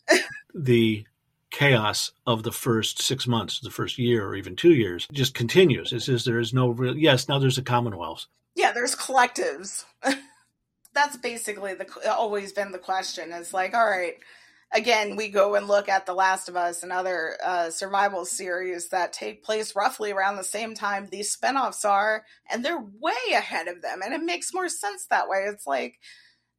The 0.57 1.05
chaos 1.55 2.11
of 2.25 2.43
the 2.43 2.51
first 2.51 3.01
six 3.01 3.27
months, 3.27 3.59
the 3.59 3.69
first 3.69 3.97
year, 3.97 4.25
or 4.25 4.35
even 4.35 4.55
two 4.55 4.73
years 4.73 5.07
just 5.11 5.33
continues. 5.33 5.93
It's 5.93 6.05
just 6.05 6.25
there 6.25 6.39
is 6.39 6.53
no 6.53 6.69
real, 6.69 6.97
yes, 6.97 7.27
now 7.27 7.39
there's 7.39 7.57
a 7.57 7.61
Commonwealth. 7.61 8.25
Yeah, 8.55 8.71
there's 8.71 8.95
collectives. 8.95 9.83
That's 10.95 11.17
basically 11.17 11.75
the 11.75 11.87
always 12.11 12.51
been 12.51 12.71
the 12.71 12.79
question. 12.79 13.31
It's 13.31 13.53
like, 13.53 13.75
all 13.75 13.87
right, 13.87 14.15
again, 14.73 15.15
we 15.15 15.29
go 15.29 15.55
and 15.55 15.67
look 15.67 15.89
at 15.89 16.05
The 16.05 16.13
Last 16.13 16.49
of 16.49 16.55
Us 16.55 16.81
and 16.81 16.91
other 16.91 17.37
uh, 17.43 17.69
survival 17.69 18.25
series 18.25 18.89
that 18.89 19.13
take 19.13 19.43
place 19.43 19.75
roughly 19.75 20.11
around 20.11 20.37
the 20.37 20.43
same 20.43 20.73
time 20.73 21.07
these 21.07 21.35
spinoffs 21.35 21.85
are, 21.85 22.25
and 22.49 22.65
they're 22.65 22.83
way 22.99 23.13
ahead 23.33 23.67
of 23.67 23.81
them, 23.81 24.01
and 24.03 24.13
it 24.13 24.21
makes 24.21 24.53
more 24.53 24.69
sense 24.69 25.05
that 25.07 25.29
way. 25.29 25.45
It's 25.47 25.67
like 25.67 25.99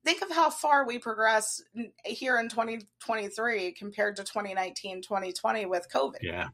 think 0.05 0.22
of 0.22 0.31
how 0.31 0.51
far 0.51 0.87
we 0.87 1.01
progress 1.01 1.61
here 2.05 2.38
in 2.38 2.49
2023 2.49 3.72
compared 3.72 4.14
to 4.14 4.22
2019 4.22 5.03
2020 5.03 5.66
with 5.66 5.88
covid 5.92 6.18
Yeah. 6.22 6.49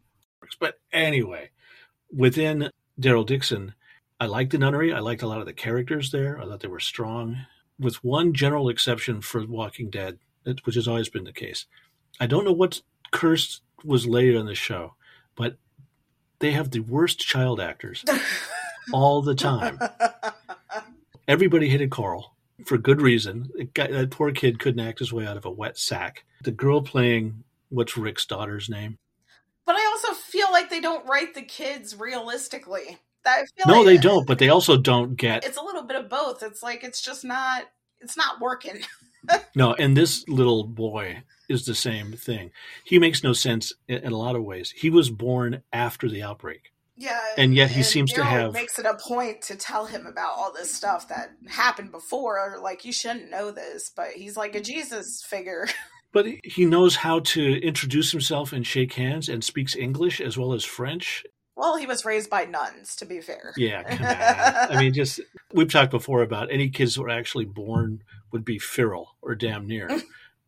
But 0.58 0.80
anyway, 0.90 1.50
within 2.10 2.70
Daryl 2.98 3.26
Dixon, 3.26 3.74
I 4.18 4.26
liked 4.26 4.52
the 4.52 4.58
nunnery. 4.58 4.92
I 4.92 5.00
liked 5.00 5.22
a 5.22 5.28
lot 5.28 5.40
of 5.40 5.46
the 5.46 5.52
characters 5.52 6.10
there. 6.10 6.40
I 6.40 6.46
thought 6.46 6.60
they 6.60 6.68
were 6.68 6.80
strong, 6.80 7.36
with 7.78 8.02
one 8.04 8.32
general 8.32 8.68
exception 8.68 9.20
for 9.20 9.44
Walking 9.46 9.90
Dead, 9.90 10.18
which 10.64 10.74
has 10.74 10.86
always 10.88 11.08
been 11.08 11.24
the 11.24 11.32
case. 11.32 11.66
I 12.20 12.26
don't 12.26 12.44
know 12.44 12.52
what 12.52 12.82
curse 13.10 13.60
was 13.84 14.06
laid 14.06 14.36
on 14.36 14.46
the 14.46 14.54
show, 14.54 14.94
but 15.34 15.56
they 16.38 16.52
have 16.52 16.70
the 16.70 16.80
worst 16.80 17.18
child 17.18 17.60
actors 17.60 18.04
all 18.92 19.22
the 19.22 19.34
time. 19.34 19.78
Everybody 21.28 21.68
hated 21.68 21.90
Carl 21.90 22.34
for 22.66 22.78
good 22.78 23.00
reason. 23.00 23.50
Got- 23.74 23.90
that 23.90 24.10
poor 24.10 24.32
kid 24.32 24.58
couldn't 24.58 24.86
act 24.86 24.98
his 24.98 25.12
way 25.12 25.26
out 25.26 25.36
of 25.36 25.44
a 25.44 25.50
wet 25.50 25.78
sack. 25.78 26.24
The 26.42 26.50
girl 26.50 26.82
playing 26.82 27.44
what's 27.70 27.96
Rick's 27.96 28.26
daughter's 28.26 28.68
name? 28.68 28.98
but 29.64 29.76
i 29.76 29.86
also 29.86 30.12
feel 30.12 30.50
like 30.50 30.68
they 30.68 30.80
don't 30.80 31.06
write 31.08 31.34
the 31.34 31.42
kids 31.42 31.96
realistically 31.96 32.98
I 33.26 33.44
feel 33.56 33.66
No, 33.66 33.78
like 33.78 33.86
they 33.86 33.98
don't. 33.98 34.26
But 34.26 34.38
they 34.38 34.48
also 34.48 34.76
don't 34.76 35.16
get 35.16 35.44
it's 35.44 35.56
a 35.56 35.62
little 35.62 35.82
bit 35.82 35.96
of 35.96 36.08
both 36.08 36.42
it's 36.42 36.62
like 36.62 36.84
it's 36.84 37.00
just 37.00 37.24
not 37.24 37.64
it's 38.00 38.16
not 38.16 38.40
working 38.40 38.80
no. 39.54 39.74
And 39.74 39.96
this 39.96 40.24
little 40.28 40.64
boy 40.64 41.22
is 41.48 41.64
the 41.64 41.74
same 41.74 42.12
thing. 42.12 42.50
He 42.84 42.98
makes 42.98 43.22
no 43.22 43.32
sense 43.32 43.72
in, 43.86 43.98
in 43.98 44.12
a 44.12 44.16
lot 44.16 44.34
of 44.34 44.42
ways. 44.42 44.70
He 44.70 44.90
was 44.90 45.10
born 45.10 45.62
after 45.72 46.08
the 46.08 46.22
outbreak, 46.22 46.72
yeah 46.96 47.20
and 47.38 47.54
yet 47.54 47.70
he 47.70 47.82
seems 47.82 48.12
to 48.12 48.24
have. 48.24 48.52
makes 48.52 48.78
it 48.78 48.86
a 48.86 48.98
point 49.06 49.42
to 49.42 49.56
tell 49.56 49.86
him 49.86 50.06
about 50.06 50.32
all 50.36 50.52
this 50.52 50.72
stuff 50.74 51.08
that 51.08 51.30
happened 51.48 51.90
before 51.90 52.58
like 52.62 52.84
you 52.84 52.92
shouldn't 52.92 53.30
know 53.30 53.50
this 53.50 53.90
but 53.94 54.08
he's 54.08 54.36
like 54.36 54.54
a 54.54 54.60
jesus 54.60 55.22
figure 55.24 55.66
But 56.12 56.26
he 56.44 56.66
knows 56.66 56.96
how 56.96 57.20
to 57.20 57.54
introduce 57.62 58.12
himself 58.12 58.52
and 58.52 58.66
shake 58.66 58.92
hands 58.92 59.30
and 59.30 59.42
speaks 59.42 59.74
English 59.74 60.20
as 60.20 60.36
well 60.36 60.52
as 60.52 60.62
French. 60.62 61.24
Well, 61.56 61.76
he 61.76 61.86
was 61.86 62.04
raised 62.04 62.30
by 62.30 62.44
nuns, 62.44 62.96
to 62.96 63.04
be 63.04 63.20
fair. 63.20 63.52
Yeah. 63.56 64.66
I 64.70 64.80
mean, 64.80 64.94
just 64.94 65.20
we've 65.52 65.70
talked 65.70 65.90
before 65.90 66.22
about 66.22 66.50
any 66.50 66.70
kids 66.70 66.94
who 66.94 67.04
are 67.04 67.10
actually 67.10 67.44
born 67.44 68.02
would 68.32 68.44
be 68.44 68.58
feral 68.58 69.16
or 69.20 69.34
damn 69.34 69.66
near. 69.66 69.88
Mm. 69.88 70.02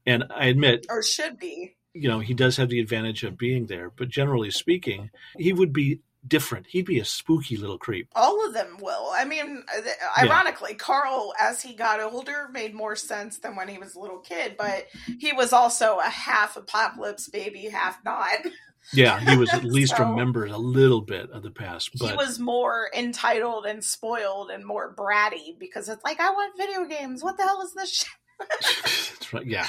and 0.07 0.25
I 0.35 0.47
admit, 0.47 0.87
or 0.89 1.03
should 1.03 1.39
be. 1.39 1.77
You 1.93 2.09
know, 2.09 2.21
he 2.21 2.35
does 2.35 2.57
have 2.57 2.71
the 2.71 2.81
advantage 2.81 3.23
of 3.23 3.39
being 3.39 3.67
there, 3.67 3.91
but 3.95 4.09
generally 4.09 4.51
speaking, 4.51 5.11
he 5.39 5.53
would 5.53 5.73
be 5.73 6.01
different. 6.27 6.67
He'd 6.69 6.87
be 6.87 6.99
a 6.99 7.05
spooky 7.05 7.57
little 7.57 7.79
creep. 7.79 8.09
All 8.15 8.47
of 8.47 8.55
them 8.55 8.79
will. 8.81 9.11
I 9.15 9.25
mean, 9.25 9.63
uh, 9.77 10.23
ironically, 10.25 10.73
yeah. 10.73 10.79
Carl, 10.79 11.35
as 11.41 11.63
he 11.63 11.75
got 11.75 12.01
older, 12.01 12.49
made 12.53 12.75
more 12.75 12.97
sense 12.97 13.39
than 13.39 13.57
when 13.57 13.69
he 13.69 13.79
was 13.79 13.95
a 13.95 14.01
little 14.01 14.19
kid, 14.19 14.57
but 14.59 14.87
he 15.21 15.33
was 15.33 15.53
also 15.53 15.99
a 15.99 16.09
half 16.09 16.57
apocalypse 16.57 17.29
baby, 17.29 17.69
half 17.69 17.99
not. 18.05 18.31
Yeah, 18.93 19.19
he 19.21 19.37
was 19.37 19.49
at 19.53 19.65
least 19.65 19.97
so, 19.97 20.05
remembered 20.05 20.51
a 20.51 20.59
little 20.59 21.01
bit 21.01 21.31
of 21.31 21.43
the 21.43 21.51
past. 21.51 21.91
But 21.99 22.11
he 22.11 22.17
was 22.17 22.39
more 22.39 22.91
entitled 22.97 23.67
and 23.67 23.83
spoiled 23.83 24.51
and 24.51 24.65
more 24.65 24.95
bratty 24.95 25.59
because 25.59 25.89
it's 25.89 26.05
like, 26.05 26.21
I 26.21 26.31
want 26.31 26.57
video 26.57 26.85
games. 26.85 27.23
What 27.23 27.37
the 27.37 27.45
hell 27.45 27.63
is 27.63 27.73
this 27.75 27.93
shit? 27.93 28.09
That's 28.41 29.33
right. 29.33 29.47
Yeah. 29.47 29.69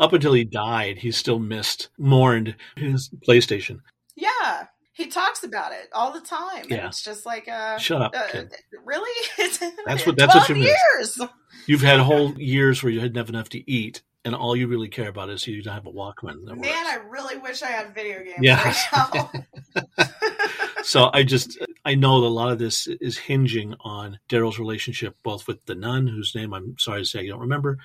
Up 0.00 0.12
until 0.12 0.32
he 0.32 0.44
died, 0.44 0.98
he 0.98 1.12
still 1.12 1.38
missed, 1.38 1.88
mourned 1.98 2.56
his 2.76 3.10
PlayStation. 3.26 3.80
Yeah. 4.16 4.66
He 4.92 5.06
talks 5.06 5.44
about 5.44 5.72
it 5.72 5.88
all 5.92 6.12
the 6.12 6.20
time. 6.20 6.64
Yeah. 6.68 6.88
It's 6.88 7.04
just 7.04 7.24
like, 7.24 7.46
uh, 7.46 7.78
shut 7.78 8.02
up. 8.02 8.14
Uh, 8.16 8.42
really? 8.84 9.28
that's 9.86 10.04
what, 10.04 10.16
that's 10.16 10.34
what 10.34 10.48
you 10.48 10.56
mean. 10.56 10.64
years. 10.64 11.20
You've 11.66 11.82
had 11.82 12.00
whole 12.00 12.32
years 12.38 12.82
where 12.82 12.90
you 12.90 13.00
didn't 13.00 13.16
have 13.16 13.28
enough 13.28 13.48
to 13.50 13.70
eat 13.70 14.02
and 14.24 14.34
all 14.34 14.56
you 14.56 14.66
really 14.66 14.88
care 14.88 15.08
about 15.08 15.30
is 15.30 15.46
you 15.46 15.62
don't 15.62 15.74
have 15.74 15.86
a 15.86 15.92
Walkman. 15.92 16.44
Man, 16.44 16.58
works. 16.58 16.70
I 16.72 16.96
really 17.08 17.36
wish 17.38 17.62
I 17.62 17.68
had 17.68 17.94
video 17.94 18.22
games. 18.22 18.38
Yeah. 18.40 18.62
Right 18.62 19.88
so 20.82 21.10
I 21.12 21.22
just 21.22 21.58
I 21.84 21.94
know 21.94 22.20
that 22.20 22.26
a 22.26 22.28
lot 22.28 22.50
of 22.50 22.58
this 22.58 22.86
is 22.86 23.16
hinging 23.16 23.74
on 23.80 24.18
Daryl's 24.28 24.58
relationship 24.58 25.16
both 25.22 25.46
with 25.46 25.64
the 25.66 25.74
nun, 25.74 26.06
whose 26.06 26.34
name 26.34 26.52
I'm 26.52 26.76
sorry 26.78 27.02
to 27.02 27.06
say 27.06 27.20
I 27.20 27.26
don't 27.26 27.40
remember. 27.40 27.78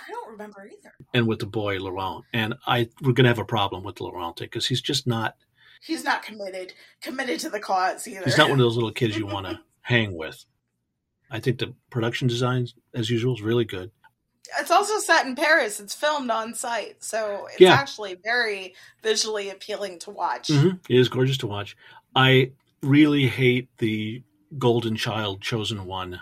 I 0.00 0.10
don't 0.10 0.30
remember 0.30 0.66
either. 0.66 0.92
And 1.14 1.26
with 1.26 1.40
the 1.40 1.46
boy 1.46 1.78
Laurent, 1.78 2.24
and 2.32 2.54
I 2.66 2.88
we're 3.02 3.12
gonna 3.12 3.28
have 3.28 3.38
a 3.38 3.44
problem 3.44 3.82
with 3.82 4.00
Laurent 4.00 4.36
because 4.36 4.66
he's 4.66 4.82
just 4.82 5.06
not. 5.06 5.36
He's 5.80 6.04
not 6.04 6.22
committed 6.22 6.74
committed 7.00 7.40
to 7.40 7.50
the 7.50 7.60
cause 7.60 8.06
either. 8.06 8.24
He's 8.24 8.38
not 8.38 8.50
one 8.50 8.58
of 8.58 8.64
those 8.64 8.76
little 8.76 8.92
kids 8.92 9.16
you 9.16 9.26
want 9.34 9.46
to 9.46 9.60
hang 9.80 10.14
with. 10.14 10.44
I 11.30 11.40
think 11.40 11.58
the 11.58 11.74
production 11.90 12.26
design, 12.26 12.68
as 12.94 13.10
usual, 13.10 13.34
is 13.34 13.42
really 13.42 13.64
good 13.64 13.90
it's 14.58 14.70
also 14.70 14.98
set 14.98 15.26
in 15.26 15.34
Paris. 15.34 15.80
It's 15.80 15.94
filmed 15.94 16.30
on 16.30 16.54
site, 16.54 17.02
so 17.02 17.46
it's 17.50 17.60
yeah. 17.60 17.74
actually 17.74 18.16
very 18.22 18.74
visually 19.02 19.50
appealing 19.50 19.98
to 20.00 20.10
watch. 20.10 20.48
Mm-hmm. 20.48 20.78
It 20.88 20.98
is 20.98 21.08
gorgeous 21.08 21.38
to 21.38 21.46
watch. 21.46 21.76
I 22.14 22.52
really 22.82 23.26
hate 23.26 23.68
the 23.78 24.22
Golden 24.58 24.96
Child 24.96 25.40
chosen 25.40 25.84
one, 25.84 26.20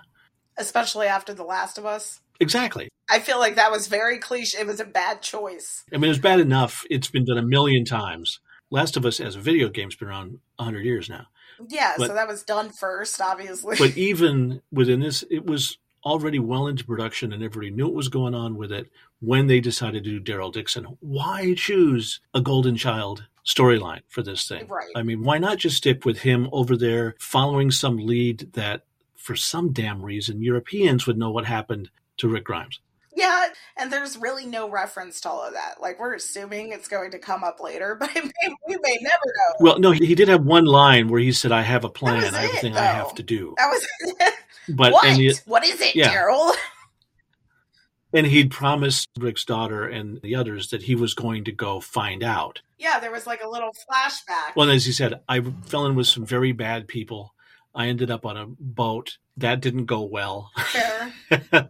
especially 0.56 1.06
after 1.06 1.34
The 1.34 1.44
Last 1.44 1.78
of 1.78 1.86
Us. 1.86 2.20
Exactly. 2.40 2.88
I 3.08 3.20
feel 3.20 3.38
like 3.38 3.54
that 3.54 3.70
was 3.70 3.86
very 3.86 4.18
cliche. 4.18 4.58
It 4.58 4.66
was 4.66 4.80
a 4.80 4.84
bad 4.84 5.22
choice. 5.22 5.84
I 5.92 5.96
mean, 5.96 6.04
it 6.04 6.08
was 6.08 6.18
bad 6.18 6.40
enough. 6.40 6.84
It's 6.90 7.08
been 7.08 7.24
done 7.24 7.38
a 7.38 7.42
million 7.42 7.84
times. 7.84 8.40
Last 8.70 8.96
of 8.96 9.06
Us 9.06 9.20
as 9.20 9.36
a 9.36 9.40
video 9.40 9.68
game's 9.68 9.94
been 9.94 10.08
around 10.08 10.40
hundred 10.58 10.84
years 10.84 11.08
now. 11.08 11.26
Yeah, 11.68 11.94
but, 11.96 12.08
so 12.08 12.14
that 12.14 12.28
was 12.28 12.42
done 12.42 12.70
first, 12.70 13.20
obviously. 13.20 13.76
But 13.78 13.96
even 13.96 14.60
within 14.72 15.00
this, 15.00 15.24
it 15.30 15.46
was 15.46 15.78
already 16.06 16.38
well 16.38 16.68
into 16.68 16.84
production 16.84 17.32
and 17.32 17.42
everybody 17.42 17.72
knew 17.72 17.86
what 17.86 17.94
was 17.94 18.08
going 18.08 18.32
on 18.32 18.56
with 18.56 18.70
it 18.70 18.88
when 19.20 19.48
they 19.48 19.58
decided 19.58 20.04
to 20.04 20.18
do 20.18 20.20
Daryl 20.20 20.52
Dixon. 20.52 20.84
Why 21.00 21.52
choose 21.54 22.20
a 22.32 22.40
Golden 22.40 22.76
Child 22.76 23.26
storyline 23.44 24.02
for 24.06 24.22
this 24.22 24.46
thing? 24.46 24.68
Right. 24.68 24.92
I 24.94 25.02
mean, 25.02 25.24
why 25.24 25.38
not 25.38 25.58
just 25.58 25.76
stick 25.76 26.04
with 26.04 26.20
him 26.20 26.48
over 26.52 26.76
there 26.76 27.16
following 27.18 27.72
some 27.72 27.96
lead 27.96 28.52
that, 28.52 28.84
for 29.16 29.34
some 29.34 29.72
damn 29.72 30.00
reason, 30.00 30.40
Europeans 30.40 31.08
would 31.08 31.18
know 31.18 31.32
what 31.32 31.44
happened 31.44 31.90
to 32.18 32.28
Rick 32.28 32.44
Grimes? 32.44 32.78
Yeah, 33.16 33.46
and 33.78 33.90
there's 33.90 34.18
really 34.18 34.44
no 34.44 34.68
reference 34.68 35.22
to 35.22 35.30
all 35.30 35.42
of 35.42 35.54
that. 35.54 35.80
Like 35.80 35.98
we're 35.98 36.14
assuming 36.14 36.72
it's 36.72 36.86
going 36.86 37.10
to 37.12 37.18
come 37.18 37.42
up 37.42 37.60
later, 37.60 37.94
but 38.00 38.14
may, 38.14 38.54
we 38.68 38.76
may 38.80 38.98
never 39.00 39.24
know. 39.24 39.54
Well, 39.58 39.78
no, 39.80 39.90
he, 39.90 40.04
he, 40.06 40.14
did 40.14 40.28
have 40.28 40.44
one 40.44 40.66
line 40.66 41.08
where 41.08 41.18
he 41.18 41.32
said, 41.32 41.50
"I 41.50 41.62
have 41.62 41.84
a 41.84 41.88
plan. 41.88 42.34
I 42.34 42.42
have 42.42 42.54
a 42.54 42.58
thing. 42.58 42.76
I 42.76 42.82
have 42.82 43.14
to 43.14 43.22
do." 43.22 43.54
That 43.56 43.70
was 43.70 44.32
But 44.68 44.92
what? 44.92 45.06
And 45.06 45.42
what 45.46 45.64
is 45.64 45.80
it, 45.80 45.94
yeah. 45.94 46.14
Daryl? 46.14 46.52
and 48.12 48.26
he'd 48.26 48.50
promised 48.50 49.08
Rick's 49.18 49.44
daughter 49.44 49.86
and 49.86 50.20
the 50.22 50.34
others 50.34 50.70
that 50.70 50.82
he 50.82 50.94
was 50.94 51.14
going 51.14 51.44
to 51.44 51.52
go 51.52 51.80
find 51.80 52.22
out. 52.22 52.60
Yeah, 52.78 52.98
there 52.98 53.10
was 53.10 53.26
like 53.26 53.42
a 53.42 53.48
little 53.48 53.70
flashback. 53.70 54.56
Well, 54.56 54.70
as 54.70 54.86
he 54.86 54.92
said, 54.92 55.20
I 55.28 55.40
fell 55.40 55.86
in 55.86 55.94
with 55.94 56.06
some 56.06 56.24
very 56.24 56.52
bad 56.52 56.88
people. 56.88 57.34
I 57.74 57.88
ended 57.88 58.10
up 58.10 58.24
on 58.24 58.36
a 58.36 58.46
boat. 58.46 59.18
That 59.36 59.60
didn't 59.60 59.84
go 59.84 60.02
well. 60.02 60.50
Fair. 60.56 61.12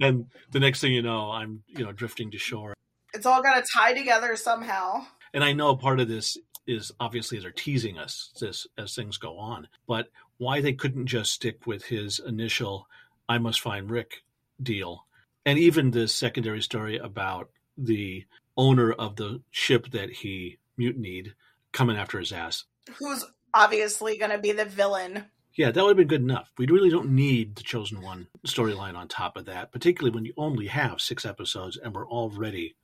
and 0.00 0.26
the 0.50 0.60
next 0.60 0.80
thing 0.80 0.92
you 0.92 1.02
know, 1.02 1.30
I'm 1.30 1.62
you 1.68 1.84
know 1.84 1.92
drifting 1.92 2.30
to 2.30 2.38
shore. 2.38 2.74
It's 3.12 3.26
all 3.26 3.42
got 3.42 3.62
to 3.62 3.70
tie 3.76 3.92
together 3.92 4.34
somehow. 4.36 5.06
And 5.34 5.44
I 5.44 5.52
know 5.52 5.76
part 5.76 6.00
of 6.00 6.08
this 6.08 6.38
is 6.66 6.92
obviously 7.00 7.38
they're 7.38 7.50
teasing 7.50 7.98
us 7.98 8.32
this 8.40 8.66
as 8.78 8.94
things 8.94 9.18
go 9.18 9.36
on, 9.36 9.68
but 9.86 10.08
why 10.42 10.60
they 10.60 10.72
couldn't 10.72 11.06
just 11.06 11.32
stick 11.32 11.68
with 11.68 11.84
his 11.84 12.18
initial 12.18 12.88
"I 13.28 13.38
must 13.38 13.60
find 13.60 13.88
Rick" 13.88 14.24
deal, 14.60 15.06
and 15.46 15.56
even 15.56 15.92
the 15.92 16.08
secondary 16.08 16.60
story 16.62 16.98
about 16.98 17.48
the 17.78 18.26
owner 18.56 18.92
of 18.92 19.14
the 19.14 19.40
ship 19.52 19.92
that 19.92 20.10
he 20.10 20.58
mutinied 20.76 21.34
coming 21.70 21.96
after 21.96 22.18
his 22.18 22.32
ass, 22.32 22.64
who's 22.98 23.24
obviously 23.54 24.18
going 24.18 24.32
to 24.32 24.38
be 24.38 24.50
the 24.50 24.64
villain. 24.64 25.26
Yeah, 25.54 25.70
that 25.70 25.80
would 25.80 25.90
have 25.90 25.96
been 25.96 26.08
good 26.08 26.22
enough. 26.22 26.50
We 26.58 26.66
really 26.66 26.90
don't 26.90 27.14
need 27.14 27.54
the 27.54 27.62
chosen 27.62 28.00
one 28.00 28.26
storyline 28.44 28.96
on 28.96 29.06
top 29.06 29.36
of 29.36 29.44
that, 29.44 29.70
particularly 29.70 30.12
when 30.12 30.24
you 30.24 30.32
only 30.36 30.66
have 30.66 31.00
six 31.00 31.24
episodes 31.24 31.76
and 31.76 31.94
we're 31.94 32.08
already 32.08 32.74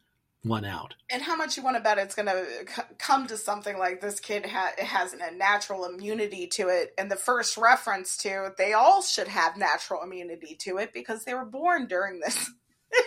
one 0.43 0.65
out. 0.65 0.95
And 1.11 1.23
how 1.23 1.37
much 1.37 1.57
you 1.57 1.63
want 1.63 1.77
to 1.77 1.83
bet 1.83 1.99
it's 1.99 2.15
going 2.15 2.27
to 2.27 2.47
c- 2.67 2.83
come 2.99 3.27
to 3.27 3.37
something 3.37 3.79
like 3.79 4.01
this 4.01 4.21
kid 4.21 4.47
ha- 4.47 4.73
has 4.79 5.13
a 5.13 5.35
natural 5.35 5.85
immunity 5.85 6.47
to 6.49 6.69
it. 6.69 6.95
And 6.97 7.11
the 7.11 7.17
first 7.17 7.57
reference 7.57 8.17
to 8.19 8.53
they 8.57 8.73
all 8.73 9.03
should 9.03 9.29
have 9.29 9.57
natural 9.57 10.03
immunity 10.03 10.57
to 10.61 10.79
it 10.79 10.93
because 10.93 11.25
they 11.25 11.35
were 11.35 11.45
born 11.45 11.87
during 11.87 12.21
this. 12.21 12.51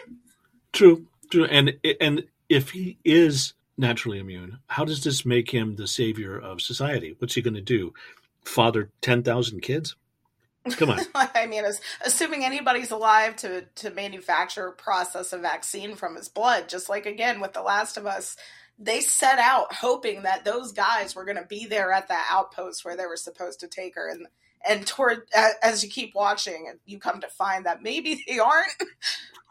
true, 0.74 1.08
true. 1.30 1.46
And 1.46 1.74
and 2.00 2.26
if 2.50 2.72
he 2.72 2.98
is 3.06 3.54
naturally 3.78 4.20
immune, 4.20 4.60
how 4.68 4.86
does 4.86 5.04
this 5.04 5.26
make 5.26 5.50
him 5.52 5.76
the 5.76 5.88
savior 5.88 6.38
of 6.38 6.62
society? 6.62 7.16
What's 7.18 7.36
he 7.36 7.42
going 7.42 7.54
to 7.56 7.62
do? 7.62 7.94
Father 8.44 8.90
ten 9.02 9.24
thousand 9.24 9.62
kids? 9.62 9.96
Come 10.70 10.92
on. 10.92 11.00
I 11.16 11.48
mean, 11.48 11.66
as, 11.66 11.82
assuming 12.06 12.46
anybody's 12.46 12.92
alive 12.92 13.36
to 13.38 13.66
to 13.76 13.90
manufacture 13.90 14.72
process 14.72 15.34
a 15.34 15.38
vaccine 15.38 15.96
from 15.96 16.16
his 16.16 16.30
blood, 16.30 16.70
just 16.70 16.90
like 16.90 17.06
again 17.06 17.40
with 17.40 17.54
The 17.54 17.62
Last 17.62 17.98
of 17.98 18.06
Us, 18.06 18.38
they 18.78 19.02
set 19.02 19.40
out 19.40 19.74
hoping 19.74 20.24
that 20.24 20.46
those 20.46 20.72
guys 20.72 21.16
were 21.16 21.26
going 21.26 21.38
to 21.38 21.46
be 21.46 21.66
there 21.66 21.92
at 21.92 22.10
that 22.10 22.28
outpost 22.30 22.86
where 22.86 22.96
they 22.96 23.06
were 23.06 23.18
supposed 23.18 23.60
to 23.62 23.68
take 23.68 23.96
her, 23.96 24.08
and 24.10 24.28
and 24.68 24.86
toward 24.86 25.24
as 25.64 25.84
you 25.84 25.90
keep 25.90 26.14
watching, 26.14 26.72
you 26.86 27.00
come 27.00 27.22
to 27.22 27.28
find 27.28 27.66
that 27.66 27.82
maybe 27.82 28.24
they 28.28 28.40
aren't. 28.40 28.72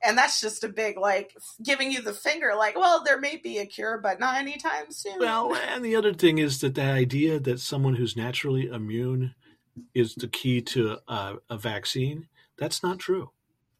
And 0.03 0.16
that's 0.16 0.40
just 0.40 0.64
a 0.64 0.68
big 0.68 0.96
like 0.96 1.37
giving 1.62 1.92
you 1.92 2.01
the 2.01 2.14
finger, 2.14 2.53
like, 2.57 2.75
well, 2.75 3.05
there 3.05 3.20
may 3.20 3.37
be 3.37 3.59
a 3.59 3.66
cure, 3.66 3.99
but 3.99 4.18
not 4.18 4.37
anytime 4.37 4.90
soon. 4.92 5.18
Well, 5.18 5.55
and 5.55 5.85
the 5.85 5.94
other 5.94 6.14
thing 6.14 6.38
is 6.38 6.61
that 6.61 6.75
the 6.75 6.83
idea 6.83 7.38
that 7.40 7.61
someone 7.61 7.96
who's 7.96 8.16
naturally 8.16 8.66
immune 8.66 9.35
is 9.94 10.14
the 10.14 10.28
key 10.28 10.61
to 10.62 10.98
a, 11.09 11.37
a 11.48 11.59
vaccine. 11.59 12.28
That's 12.59 12.83
not 12.83 12.98
true. 12.98 13.30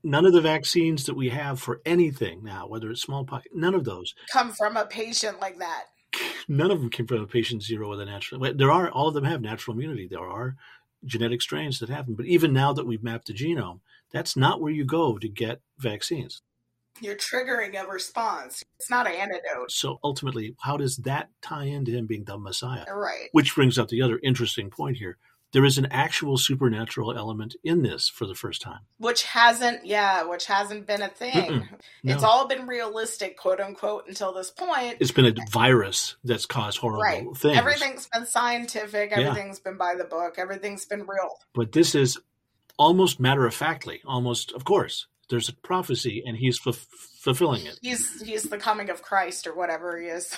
None 0.03 0.25
of 0.25 0.33
the 0.33 0.41
vaccines 0.41 1.05
that 1.05 1.15
we 1.15 1.29
have 1.29 1.61
for 1.61 1.83
anything 1.85 2.43
now, 2.43 2.67
whether 2.67 2.91
it's 2.91 3.03
smallpox, 3.03 3.47
none 3.53 3.75
of 3.75 3.85
those 3.85 4.15
come 4.33 4.53
from 4.53 4.77
a 4.77 4.87
patient 4.87 5.41
like 5.41 5.59
that. 5.59 5.85
None 6.49 6.73
of 6.73 6.81
them 6.81 6.91
came 6.91 7.07
from 7.07 7.21
a 7.21 7.27
patient 7.27 7.63
zero 7.63 7.89
with 7.91 8.01
a 8.01 8.05
natural. 8.05 8.41
There 8.55 8.73
are 8.73 8.91
all 8.91 9.07
of 9.07 9.15
them 9.15 9.23
have 9.23 9.41
natural 9.41 9.77
immunity. 9.77 10.09
There 10.09 10.19
are 10.19 10.57
genetic 11.05 11.41
strains 11.41 11.79
that 11.79 11.89
them, 11.89 12.15
but 12.17 12.27
even 12.27 12.53
now 12.53 12.73
that 12.73 12.87
we've 12.87 13.03
mapped 13.03 13.27
the 13.27 13.33
genome, 13.33 13.79
that's 14.13 14.37
not 14.37 14.61
where 14.61 14.73
you 14.73 14.85
go 14.85 15.19
to 15.19 15.29
get 15.29 15.61
vaccines. 15.79 16.43
You're 17.01 17.17
triggering 17.17 17.81
a 17.81 17.87
response. 17.87 18.63
It's 18.79 18.91
not 18.91 19.07
an 19.07 19.15
antidote. 19.15 19.71
So 19.71 20.01
ultimately, 20.03 20.57
how 20.61 20.77
does 20.77 20.97
that 20.99 21.31
tie 21.41 21.65
into 21.65 21.93
him 21.93 22.07
being 22.07 22.25
the 22.25 22.37
Messiah? 22.37 22.85
Right. 22.93 23.29
Which 23.33 23.55
brings 23.55 23.79
up 23.79 23.89
the 23.89 24.03
other 24.03 24.19
interesting 24.23 24.71
point 24.71 24.97
here 24.97 25.17
there 25.53 25.65
is 25.65 25.79
an 25.79 25.87
actual 25.87 26.37
supernatural 26.37 27.17
element 27.17 27.57
in 27.65 27.83
this 27.83 28.09
for 28.09 28.27
the 28.27 28.35
first 28.35 28.61
time 28.63 28.81
which 28.99 29.25
hasn't 29.25 29.85
yeah 29.85 30.23
which 30.25 30.47
hasn't 30.47 30.87
been 30.87 31.03
a 31.03 31.09
thing 31.09 31.69
no. 32.03 32.15
it's 32.15 32.23
all 32.23 32.47
been 32.49 32.67
realistic 32.67 33.37
quote 33.37 33.61
unquote 33.61 34.05
until 34.09 34.33
this 34.33 34.51
point 34.51 34.97
it's 35.01 35.13
been 35.13 35.27
a 35.27 35.35
virus 35.51 36.17
that's 36.25 36.47
caused 36.47 36.79
horrible 36.79 37.03
right. 37.03 37.37
things 37.37 37.57
everything's 37.57 38.09
been 38.13 38.27
scientific 38.27 39.13
everything's 39.13 39.61
yeah. 39.65 39.71
been 39.71 39.79
by 39.79 39.95
the 39.97 40.05
book 40.05 40.37
everything's 40.39 40.85
been 40.85 41.07
real 41.07 41.39
but 41.55 41.73
this 41.73 41.95
is 41.95 42.19
almost 42.79 43.21
matter 43.21 43.47
of 43.47 43.55
factly 43.55 44.01
almost 44.07 44.53
of 44.53 44.65
course 44.65 45.07
there's 45.31 45.49
a 45.49 45.55
prophecy 45.55 46.23
and 46.27 46.37
he's 46.37 46.61
f- 46.67 46.75
fulfilling 47.21 47.65
it. 47.65 47.79
He's 47.81 48.21
he's 48.21 48.43
the 48.43 48.59
coming 48.59 48.91
of 48.91 49.01
Christ 49.01 49.47
or 49.47 49.55
whatever 49.55 49.99
he 49.99 50.09
is. 50.09 50.37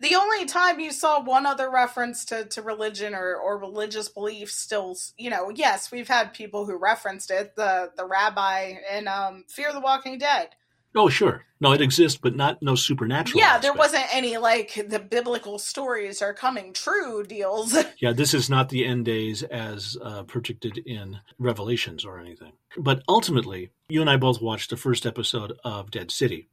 The 0.00 0.14
only 0.14 0.46
time 0.46 0.80
you 0.80 0.90
saw 0.90 1.22
one 1.22 1.46
other 1.46 1.70
reference 1.70 2.24
to, 2.26 2.44
to 2.46 2.62
religion 2.62 3.14
or, 3.14 3.36
or 3.36 3.58
religious 3.58 4.08
beliefs 4.08 4.54
still, 4.54 4.96
you 5.16 5.30
know, 5.30 5.50
yes, 5.54 5.90
we've 5.90 6.08
had 6.08 6.34
people 6.34 6.66
who 6.66 6.76
referenced 6.76 7.30
it. 7.30 7.56
The 7.56 7.90
the 7.96 8.06
rabbi 8.06 8.74
in 8.94 9.08
um, 9.08 9.44
Fear 9.48 9.72
the 9.72 9.80
Walking 9.80 10.18
Dead. 10.18 10.50
Oh, 10.94 11.08
sure. 11.08 11.44
No, 11.60 11.72
it 11.72 11.80
exists, 11.80 12.18
but 12.22 12.36
not 12.36 12.60
no 12.60 12.74
supernatural. 12.74 13.40
Yeah, 13.40 13.46
aspect. 13.46 13.62
there 13.62 13.72
wasn't 13.72 14.14
any 14.14 14.36
like 14.36 14.84
the 14.88 14.98
biblical 14.98 15.58
stories 15.58 16.20
are 16.20 16.34
coming 16.34 16.72
true 16.72 17.24
deals. 17.24 17.76
Yeah, 17.98 18.12
this 18.12 18.34
is 18.34 18.50
not 18.50 18.68
the 18.68 18.84
end 18.84 19.04
days 19.04 19.44
as 19.44 19.96
uh, 20.02 20.24
predicted 20.24 20.76
in 20.78 21.20
Revelations 21.38 22.04
or 22.04 22.18
anything. 22.18 22.52
But 22.76 23.02
ultimately, 23.08 23.70
you 23.88 24.00
and 24.00 24.10
I 24.10 24.16
both 24.16 24.42
watched 24.42 24.70
the 24.70 24.76
first 24.76 25.06
episode 25.06 25.52
of 25.62 25.92
Dead 25.92 26.10
City 26.10 26.48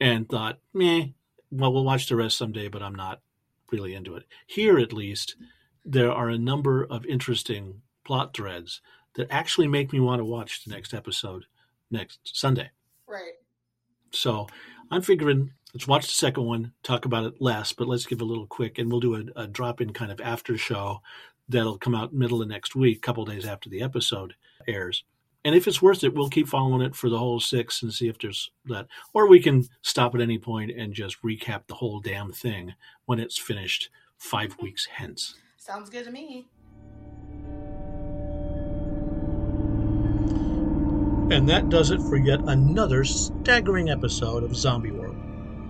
and 0.00 0.26
thought, 0.26 0.60
meh, 0.72 1.08
well, 1.50 1.72
we'll 1.72 1.84
watch 1.84 2.08
the 2.08 2.16
rest 2.16 2.38
someday, 2.38 2.68
but 2.68 2.82
I'm 2.82 2.94
not 2.94 3.20
really 3.70 3.94
into 3.94 4.16
it. 4.16 4.24
Here, 4.46 4.78
at 4.78 4.92
least, 4.92 5.36
there 5.84 6.12
are 6.12 6.28
a 6.28 6.38
number 6.38 6.84
of 6.84 7.06
interesting 7.06 7.82
plot 8.04 8.34
threads 8.34 8.80
that 9.14 9.30
actually 9.30 9.68
make 9.68 9.92
me 9.92 10.00
want 10.00 10.20
to 10.20 10.24
watch 10.24 10.64
the 10.64 10.72
next 10.72 10.94
episode 10.94 11.44
next 11.90 12.20
Sunday. 12.24 12.70
right. 13.06 13.34
So 14.10 14.46
I'm 14.90 15.02
figuring 15.02 15.52
let's 15.74 15.86
watch 15.86 16.06
the 16.06 16.12
second 16.12 16.44
one, 16.44 16.72
talk 16.82 17.04
about 17.04 17.24
it 17.24 17.40
less, 17.40 17.72
but 17.72 17.88
let's 17.88 18.06
give 18.06 18.20
a 18.20 18.24
little 18.24 18.46
quick, 18.46 18.78
and 18.78 18.90
we'll 18.90 19.00
do 19.00 19.14
a, 19.14 19.42
a 19.42 19.46
drop 19.46 19.80
in 19.80 19.92
kind 19.92 20.10
of 20.10 20.20
after 20.20 20.56
show 20.56 21.00
that'll 21.48 21.78
come 21.78 21.94
out 21.94 22.12
middle 22.12 22.42
of 22.42 22.48
next 22.48 22.74
week, 22.74 22.98
a 22.98 23.00
couple 23.00 23.24
days 23.24 23.44
after 23.44 23.68
the 23.68 23.82
episode 23.82 24.34
airs. 24.66 25.04
And 25.44 25.54
if 25.54 25.68
it's 25.68 25.80
worth 25.80 26.02
it, 26.02 26.14
we'll 26.14 26.28
keep 26.28 26.48
following 26.48 26.82
it 26.82 26.96
for 26.96 27.08
the 27.08 27.18
whole 27.18 27.40
six 27.40 27.82
and 27.82 27.92
see 27.92 28.08
if 28.08 28.18
there's 28.18 28.50
that. 28.66 28.86
Or 29.14 29.28
we 29.28 29.40
can 29.40 29.68
stop 29.82 30.14
at 30.14 30.20
any 30.20 30.38
point 30.38 30.72
and 30.72 30.92
just 30.92 31.22
recap 31.22 31.62
the 31.68 31.74
whole 31.74 32.00
damn 32.00 32.32
thing 32.32 32.74
when 33.06 33.20
it's 33.20 33.38
finished 33.38 33.88
five 34.18 34.56
weeks 34.60 34.86
hence. 34.86 35.36
Sounds 35.56 35.90
good 35.90 36.04
to 36.04 36.10
me. 36.10 36.48
And 41.30 41.48
that 41.48 41.68
does 41.68 41.90
it 41.90 42.00
for 42.00 42.16
yet 42.16 42.40
another 42.46 43.04
staggering 43.04 43.90
episode 43.90 44.42
of 44.42 44.56
Zombie 44.56 44.90
World. 44.90 45.16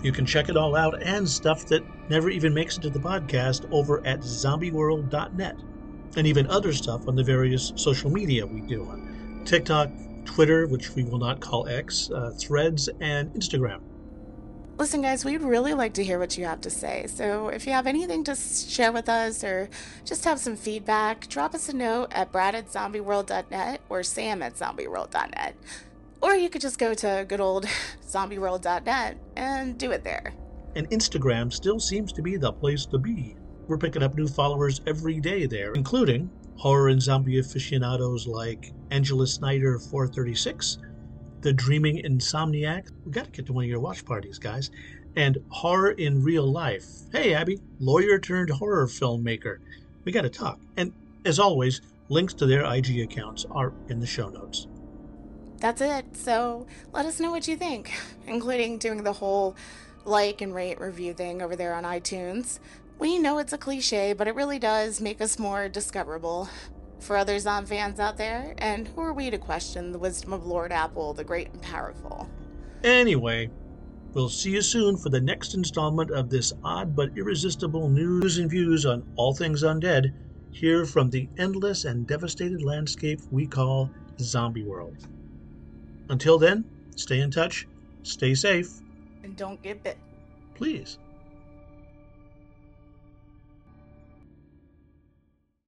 You 0.02 0.12
can 0.12 0.24
check 0.24 0.48
it 0.48 0.56
all 0.56 0.76
out 0.76 1.02
and 1.02 1.28
stuff 1.28 1.66
that 1.66 1.82
never 2.08 2.30
even 2.30 2.54
makes 2.54 2.78
it 2.78 2.82
to 2.82 2.90
the 2.90 3.00
podcast 3.00 3.68
over 3.72 4.04
at 4.06 4.20
zombieworld.net. 4.20 5.56
And 6.16 6.26
even 6.26 6.46
other 6.46 6.72
stuff 6.72 7.06
on 7.08 7.16
the 7.16 7.24
various 7.24 7.72
social 7.74 8.08
media 8.08 8.46
we 8.46 8.60
do 8.60 8.84
on 8.86 9.17
TikTok, 9.48 9.90
Twitter, 10.26 10.66
which 10.66 10.94
we 10.94 11.04
will 11.04 11.16
not 11.16 11.40
call 11.40 11.66
X, 11.68 12.10
uh, 12.10 12.32
Threads, 12.38 12.90
and 13.00 13.32
Instagram. 13.32 13.80
Listen, 14.76 15.00
guys, 15.00 15.24
we'd 15.24 15.40
really 15.40 15.72
like 15.72 15.94
to 15.94 16.04
hear 16.04 16.18
what 16.18 16.36
you 16.36 16.44
have 16.44 16.60
to 16.60 16.68
say. 16.68 17.06
So 17.08 17.48
if 17.48 17.66
you 17.66 17.72
have 17.72 17.86
anything 17.86 18.24
to 18.24 18.36
share 18.36 18.92
with 18.92 19.08
us 19.08 19.42
or 19.42 19.70
just 20.04 20.24
have 20.24 20.38
some 20.38 20.54
feedback, 20.54 21.28
drop 21.28 21.54
us 21.54 21.70
a 21.70 21.72
note 21.74 22.12
at 22.12 22.30
brad 22.30 22.54
at 22.54 22.68
zombieworld.net 22.68 23.80
or 23.88 24.02
sam 24.02 24.42
at 24.42 24.54
zombieworld.net. 24.54 25.56
Or 26.20 26.34
you 26.34 26.50
could 26.50 26.60
just 26.60 26.78
go 26.78 26.92
to 26.92 27.24
good 27.26 27.40
old 27.40 27.64
zombieworld.net 28.06 29.16
and 29.34 29.78
do 29.78 29.92
it 29.92 30.04
there. 30.04 30.34
And 30.76 30.90
Instagram 30.90 31.50
still 31.54 31.80
seems 31.80 32.12
to 32.12 32.20
be 32.20 32.36
the 32.36 32.52
place 32.52 32.84
to 32.84 32.98
be. 32.98 33.34
We're 33.66 33.78
picking 33.78 34.02
up 34.02 34.14
new 34.14 34.28
followers 34.28 34.82
every 34.86 35.20
day 35.20 35.46
there, 35.46 35.72
including 35.72 36.30
horror 36.58 36.88
and 36.88 37.00
zombie 37.00 37.38
aficionados 37.38 38.26
like 38.26 38.72
Angela 38.90 39.26
Snyder 39.26 39.78
436, 39.78 40.78
The 41.40 41.52
Dreaming 41.52 42.02
Insomniac. 42.02 42.90
We 43.06 43.12
got 43.12 43.26
to 43.26 43.30
get 43.30 43.46
to 43.46 43.52
one 43.52 43.64
of 43.64 43.70
your 43.70 43.80
watch 43.80 44.04
parties, 44.04 44.38
guys. 44.38 44.70
And 45.16 45.38
Horror 45.48 45.92
in 45.92 46.22
Real 46.22 46.50
Life. 46.50 46.84
Hey, 47.12 47.32
Abby, 47.32 47.60
lawyer 47.78 48.18
turned 48.18 48.50
horror 48.50 48.86
filmmaker. 48.86 49.58
We 50.04 50.12
got 50.12 50.22
to 50.22 50.30
talk. 50.30 50.60
And 50.76 50.92
as 51.24 51.38
always, 51.38 51.80
links 52.08 52.34
to 52.34 52.46
their 52.46 52.64
IG 52.64 53.00
accounts 53.00 53.46
are 53.50 53.72
in 53.88 54.00
the 54.00 54.06
show 54.06 54.28
notes. 54.28 54.66
That's 55.58 55.80
it. 55.80 56.16
So 56.16 56.66
let 56.92 57.06
us 57.06 57.20
know 57.20 57.30
what 57.30 57.46
you 57.46 57.56
think, 57.56 57.92
including 58.26 58.78
doing 58.78 59.04
the 59.04 59.12
whole 59.12 59.56
like 60.04 60.40
and 60.40 60.54
rate 60.54 60.80
review 60.80 61.12
thing 61.14 61.40
over 61.40 61.54
there 61.54 61.74
on 61.74 61.84
iTunes. 61.84 62.58
We 62.98 63.18
know 63.18 63.38
it's 63.38 63.52
a 63.52 63.58
cliche, 63.58 64.12
but 64.12 64.26
it 64.26 64.34
really 64.34 64.58
does 64.58 65.00
make 65.00 65.20
us 65.20 65.38
more 65.38 65.68
discoverable 65.68 66.48
for 66.98 67.16
other 67.16 67.38
Zom 67.38 67.64
fans 67.64 68.00
out 68.00 68.16
there. 68.16 68.54
And 68.58 68.88
who 68.88 69.02
are 69.02 69.12
we 69.12 69.30
to 69.30 69.38
question 69.38 69.92
the 69.92 69.98
wisdom 69.98 70.32
of 70.32 70.46
Lord 70.46 70.72
Apple, 70.72 71.14
the 71.14 71.22
great 71.22 71.52
and 71.52 71.62
powerful? 71.62 72.28
Anyway, 72.82 73.50
we'll 74.14 74.28
see 74.28 74.50
you 74.50 74.62
soon 74.62 74.96
for 74.96 75.10
the 75.10 75.20
next 75.20 75.54
installment 75.54 76.10
of 76.10 76.28
this 76.28 76.52
odd 76.64 76.96
but 76.96 77.16
irresistible 77.16 77.88
news 77.88 78.38
and 78.38 78.50
views 78.50 78.84
on 78.84 79.04
all 79.14 79.32
things 79.32 79.62
undead 79.62 80.12
here 80.50 80.84
from 80.84 81.08
the 81.10 81.28
endless 81.38 81.84
and 81.84 82.06
devastated 82.06 82.62
landscape 82.62 83.20
we 83.30 83.46
call 83.46 83.90
Zombie 84.18 84.64
World. 84.64 85.06
Until 86.08 86.38
then, 86.38 86.64
stay 86.96 87.20
in 87.20 87.30
touch, 87.30 87.68
stay 88.02 88.34
safe, 88.34 88.80
And 89.22 89.36
don't 89.36 89.62
get 89.62 89.84
bit. 89.84 89.98
please. 90.54 90.98